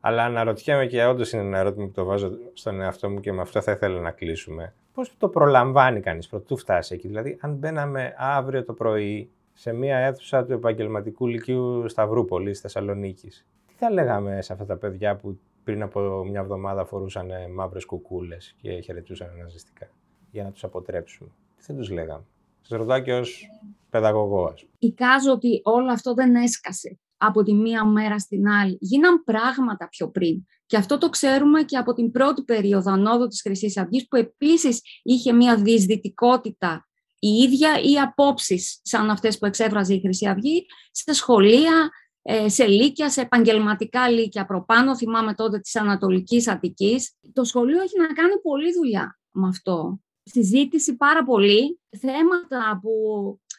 Αλλά 0.00 0.24
αναρωτιέμαι 0.24 0.86
και 0.86 1.04
όντως 1.04 1.32
είναι 1.32 1.42
ένα 1.42 1.58
ερώτημα 1.58 1.86
που 1.86 1.92
το 1.92 2.04
βάζω 2.04 2.30
στον 2.52 2.80
εαυτό 2.80 3.10
μου 3.10 3.20
και 3.20 3.32
με 3.32 3.40
αυτό 3.40 3.60
θα 3.60 3.72
ήθελα 3.72 4.00
να 4.00 4.10
κλείσουμε. 4.10 4.74
Πώς 4.92 5.14
το 5.18 5.28
προλαμβάνει 5.28 6.00
κανείς 6.00 6.26
πρωτού 6.26 6.56
φτάσει 6.56 6.94
εκεί, 6.94 7.06
Δηλαδή, 7.08 7.38
αν 7.40 7.54
μπαίναμε 7.54 8.14
αύριο 8.18 8.64
το 8.64 8.72
πρωί 8.72 9.30
σε 9.52 9.72
μια 9.72 9.96
αίθουσα 9.96 10.44
του 10.44 10.52
επαγγελματικού 10.52 11.26
λυκείου 11.26 11.88
Σταυρούπολης, 11.88 12.60
Θεσσαλονίκης, 12.60 13.46
τι 13.52 13.55
θα 13.76 13.90
λέγαμε 13.90 14.42
σε 14.42 14.52
αυτά 14.52 14.64
τα 14.64 14.76
παιδιά 14.76 15.16
που 15.16 15.38
πριν 15.64 15.82
από 15.82 16.24
μια 16.24 16.40
εβδομάδα 16.40 16.84
φορούσαν 16.84 17.30
μαύρες 17.54 17.84
κουκούλες 17.84 18.54
και 18.60 18.80
χαιρετούσαν 18.80 19.36
ναζιστικά, 19.38 19.90
για 20.30 20.42
να 20.42 20.50
τους 20.50 20.64
αποτρέψουμε; 20.64 21.30
Τι 21.56 21.62
θα 21.62 21.74
τους 21.74 21.90
λέγαμε; 21.90 22.24
Σας 22.60 22.78
ρωτάω 22.78 23.00
και 23.00 23.12
ως 23.12 23.50
παιδαγωγό, 23.90 24.54
Εικάζω 24.78 25.32
ότι 25.32 25.60
όλο 25.64 25.92
αυτό 25.92 26.14
δεν 26.14 26.34
έσκασε 26.34 26.98
από 27.16 27.42
τη 27.42 27.54
μία 27.54 27.84
μέρα 27.84 28.18
στην 28.18 28.48
άλλη. 28.48 28.78
Γίναν 28.80 29.24
πράγματα 29.24 29.88
πιο 29.88 30.08
πριν. 30.10 30.44
Και 30.66 30.76
αυτό 30.76 30.98
το 30.98 31.08
ξέρουμε 31.08 31.62
και 31.62 31.76
από 31.76 31.92
την 31.92 32.10
πρώτη 32.10 32.42
περίοδο 32.42 32.92
ανόδου 32.92 33.26
της 33.26 33.40
Χρυσής 33.40 33.76
Αυγής, 33.76 34.08
που 34.08 34.16
επίσης 34.16 34.80
είχε 35.02 35.32
μία 35.32 35.56
διεισδυτικότητα 35.56 36.86
η 37.18 37.28
ίδια 37.28 37.80
ή 37.80 37.98
απόψεις 37.98 38.80
σαν 38.82 39.10
αυτές 39.10 39.38
που 39.38 39.46
εξέφραζε 39.46 39.94
η 39.94 40.00
Χρυσή 40.00 40.26
Αυγή 40.26 40.66
σε 40.90 41.12
σχολεία, 41.12 41.90
ε, 42.05 42.05
σε 42.46 42.66
λύκεια, 42.66 43.10
σε 43.10 43.20
επαγγελματικά 43.20 44.08
λύκεια 44.08 44.46
προπάνω. 44.46 44.96
Θυμάμαι 44.96 45.34
τότε 45.34 45.58
της 45.58 45.76
Ανατολικής 45.76 46.48
Αττικής. 46.48 47.12
Το 47.32 47.44
σχολείο 47.44 47.82
έχει 47.82 47.98
να 47.98 48.06
κάνει 48.06 48.40
πολλή 48.42 48.72
δουλειά 48.72 49.18
με 49.30 49.48
αυτό. 49.48 50.00
Συζήτηση 50.22 50.96
πάρα 50.96 51.24
πολύ. 51.24 51.80
Θέματα 52.00 52.78
που 52.82 52.90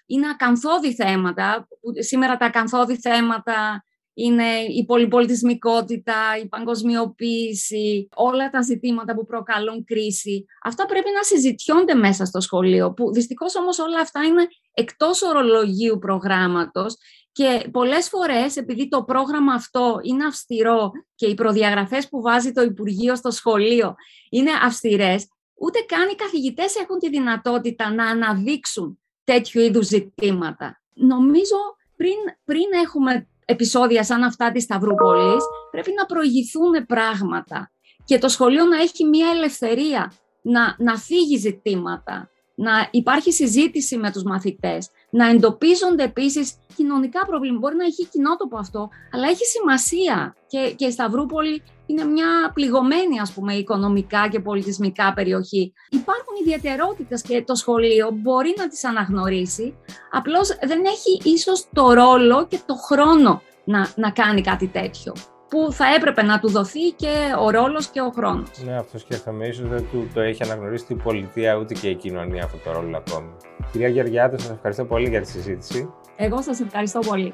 είναι 0.05 0.27
ακαθόδη 0.29 0.93
θέματα. 0.93 1.67
Σήμερα 1.99 2.37
τα 2.37 2.45
ακαθόδη 2.45 2.99
θέματα 2.99 3.83
είναι 4.13 4.59
η 4.59 4.85
πολυπολιτισμικότητα, 4.85 6.13
η 6.43 6.47
παγκοσμιοποίηση, 6.47 8.07
όλα 8.15 8.49
τα 8.49 8.61
ζητήματα 8.61 9.15
που 9.15 9.25
προκαλούν 9.25 9.83
κρίση. 9.83 10.45
Αυτά 10.63 10.85
πρέπει 10.85 11.09
να 11.15 11.23
συζητιώνται 11.23 11.93
μέσα 11.93 12.25
στο 12.25 12.39
σχολείο, 12.39 12.93
που 12.93 13.13
δυστυχώς 13.13 13.55
όμως 13.55 13.79
όλα 13.79 13.99
αυτά 13.99 14.23
είναι 14.23 14.47
εκτός 14.79 15.21
ορολογίου 15.21 15.99
προγράμματος 15.99 16.95
και 17.31 17.69
πολλές 17.71 18.09
φορές, 18.09 18.55
επειδή 18.57 18.87
το 18.87 19.03
πρόγραμμα 19.03 19.53
αυτό 19.53 19.99
είναι 20.01 20.25
αυστηρό 20.25 20.91
και 21.15 21.25
οι 21.25 21.33
προδιαγραφές 21.33 22.09
που 22.09 22.21
βάζει 22.21 22.51
το 22.51 22.61
Υπουργείο 22.61 23.15
στο 23.15 23.31
σχολείο 23.31 23.95
είναι 24.29 24.51
αυστηρές, 24.63 25.27
ούτε 25.59 25.79
καν 25.87 26.09
οι 26.09 26.15
καθηγητές 26.15 26.75
έχουν 26.75 26.99
τη 26.99 27.09
δυνατότητα 27.09 27.93
να 27.93 28.05
αναδείξουν 28.05 28.99
τέτοιου 29.23 29.61
είδους 29.61 29.87
ζητήματα. 29.87 30.81
Νομίζω 30.93 31.57
πριν, 31.95 32.17
πριν 32.45 32.65
έχουμε 32.83 33.27
επεισόδια 33.45 34.03
σαν 34.03 34.23
αυτά 34.23 34.51
της 34.51 34.63
Σταυρούπολης, 34.63 35.43
πρέπει 35.71 35.91
να 35.97 36.05
προηγηθούν 36.05 36.85
πράγματα 36.85 37.71
και 38.05 38.17
το 38.17 38.27
σχολείο 38.27 38.65
να 38.65 38.77
έχει 38.77 39.05
μια 39.05 39.29
ελευθερία 39.29 40.13
να, 40.41 40.75
να 40.77 40.97
φύγει 40.97 41.37
ζητήματα, 41.37 42.29
να 42.59 42.87
υπάρχει 42.91 43.31
συζήτηση 43.31 43.97
με 43.97 44.11
τους 44.11 44.23
μαθητές, 44.23 44.89
να 45.09 45.29
εντοπίζονται 45.29 46.03
επίσης 46.03 46.53
κοινωνικά 46.75 47.25
προβλήματα. 47.25 47.59
Μπορεί 47.59 47.75
να 47.75 47.85
έχει 47.85 48.05
κοινότοπο 48.05 48.57
αυτό, 48.57 48.89
αλλά 49.11 49.27
έχει 49.27 49.45
σημασία 49.45 50.35
και, 50.47 50.73
και 50.75 50.85
η 50.85 50.91
Σταυρούπολη 50.91 51.63
είναι 51.85 52.03
μια 52.03 52.51
πληγωμένη 52.53 53.19
ας 53.19 53.31
πούμε 53.33 53.53
οικονομικά 53.53 54.27
και 54.27 54.39
πολιτισμικά 54.39 55.13
περιοχή. 55.13 55.73
Υπάρχουν 55.89 56.33
ιδιαιτερότητες 56.41 57.21
και 57.21 57.43
το 57.43 57.55
σχολείο 57.55 58.09
μπορεί 58.13 58.53
να 58.57 58.67
τις 58.67 58.83
αναγνωρίσει, 58.83 59.73
απλώς 60.11 60.47
δεν 60.47 60.85
έχει 60.85 61.29
ίσως 61.33 61.67
το 61.73 61.93
ρόλο 61.93 62.47
και 62.47 62.59
το 62.65 62.73
χρόνο 62.73 63.41
να, 63.63 63.91
να 63.95 64.11
κάνει 64.11 64.41
κάτι 64.41 64.67
τέτοιο 64.67 65.13
που 65.49 65.71
θα 65.71 65.85
έπρεπε 65.97 66.23
να 66.23 66.39
του 66.39 66.49
δοθεί 66.49 66.89
και 66.95 67.13
ο 67.39 67.49
ρόλος 67.49 67.87
και 67.87 68.01
ο 68.01 68.11
χρόνος. 68.15 68.49
Ναι, 68.65 68.77
αυτός 68.77 69.01
σκέφτομαι. 69.01 69.47
Ίσως 69.47 69.67
δεν 69.69 69.85
του 69.91 70.09
το 70.13 70.21
έχει 70.21 70.43
αναγνωρίσει 70.43 70.85
η 70.87 70.95
πολιτεία 70.95 71.55
ούτε 71.55 71.73
και 71.73 71.89
η 71.89 71.95
κοινωνία 71.95 72.43
αυτό 72.43 72.57
το 72.57 72.71
ρόλο 72.71 72.97
ακόμη. 72.97 73.29
Κυρία 73.71 73.87
Γεωργιάδου, 73.87 74.39
σας 74.39 74.49
ευχαριστώ 74.49 74.85
πολύ 74.85 75.09
για 75.09 75.21
τη 75.21 75.27
συζήτηση. 75.27 75.89
Εγώ 76.15 76.41
σας 76.41 76.59
ευχαριστώ 76.59 76.99
πολύ. 76.99 77.33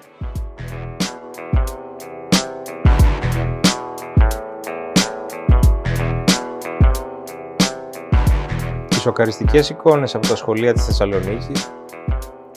Οι 8.91 8.95
σοκαριστικές 8.95 9.69
εικόνες 9.69 10.15
από 10.15 10.27
τα 10.27 10.35
σχολεία 10.35 10.73
της 10.73 10.85
Θεσσαλονίκης 10.85 11.71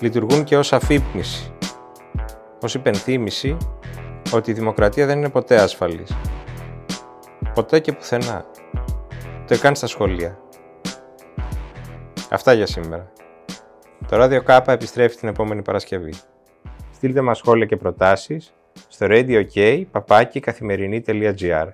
λειτουργούν 0.00 0.44
και 0.44 0.56
ως 0.56 0.72
αφύπνιση, 0.72 1.52
ως 2.62 2.74
υπενθύμηση 2.74 3.56
ότι 4.36 4.50
η 4.50 4.54
δημοκρατία 4.54 5.06
δεν 5.06 5.18
είναι 5.18 5.30
ποτέ 5.30 5.56
ασφαλής. 5.56 6.16
Ποτέ 7.54 7.80
και 7.80 7.92
πουθενά. 7.92 8.46
Το 9.46 9.58
καν 9.58 9.74
στα 9.74 9.86
σχολεία. 9.86 10.38
Αυτά 12.30 12.52
για 12.52 12.66
σήμερα. 12.66 13.12
Το 14.08 14.16
ράδιο 14.16 14.42
Κάπα 14.42 14.72
επιστρέφει 14.72 15.16
την 15.16 15.28
επόμενη 15.28 15.62
Παρασκευή. 15.62 16.12
Στείλτε 16.94 17.20
μας 17.20 17.38
σχόλια 17.38 17.66
και 17.66 17.76
προτάσεις 17.76 18.54
στο 18.88 19.06
radio.k, 19.10 19.84
παπάκι, 19.90 20.40
καθημερινή.gr. 20.40 21.68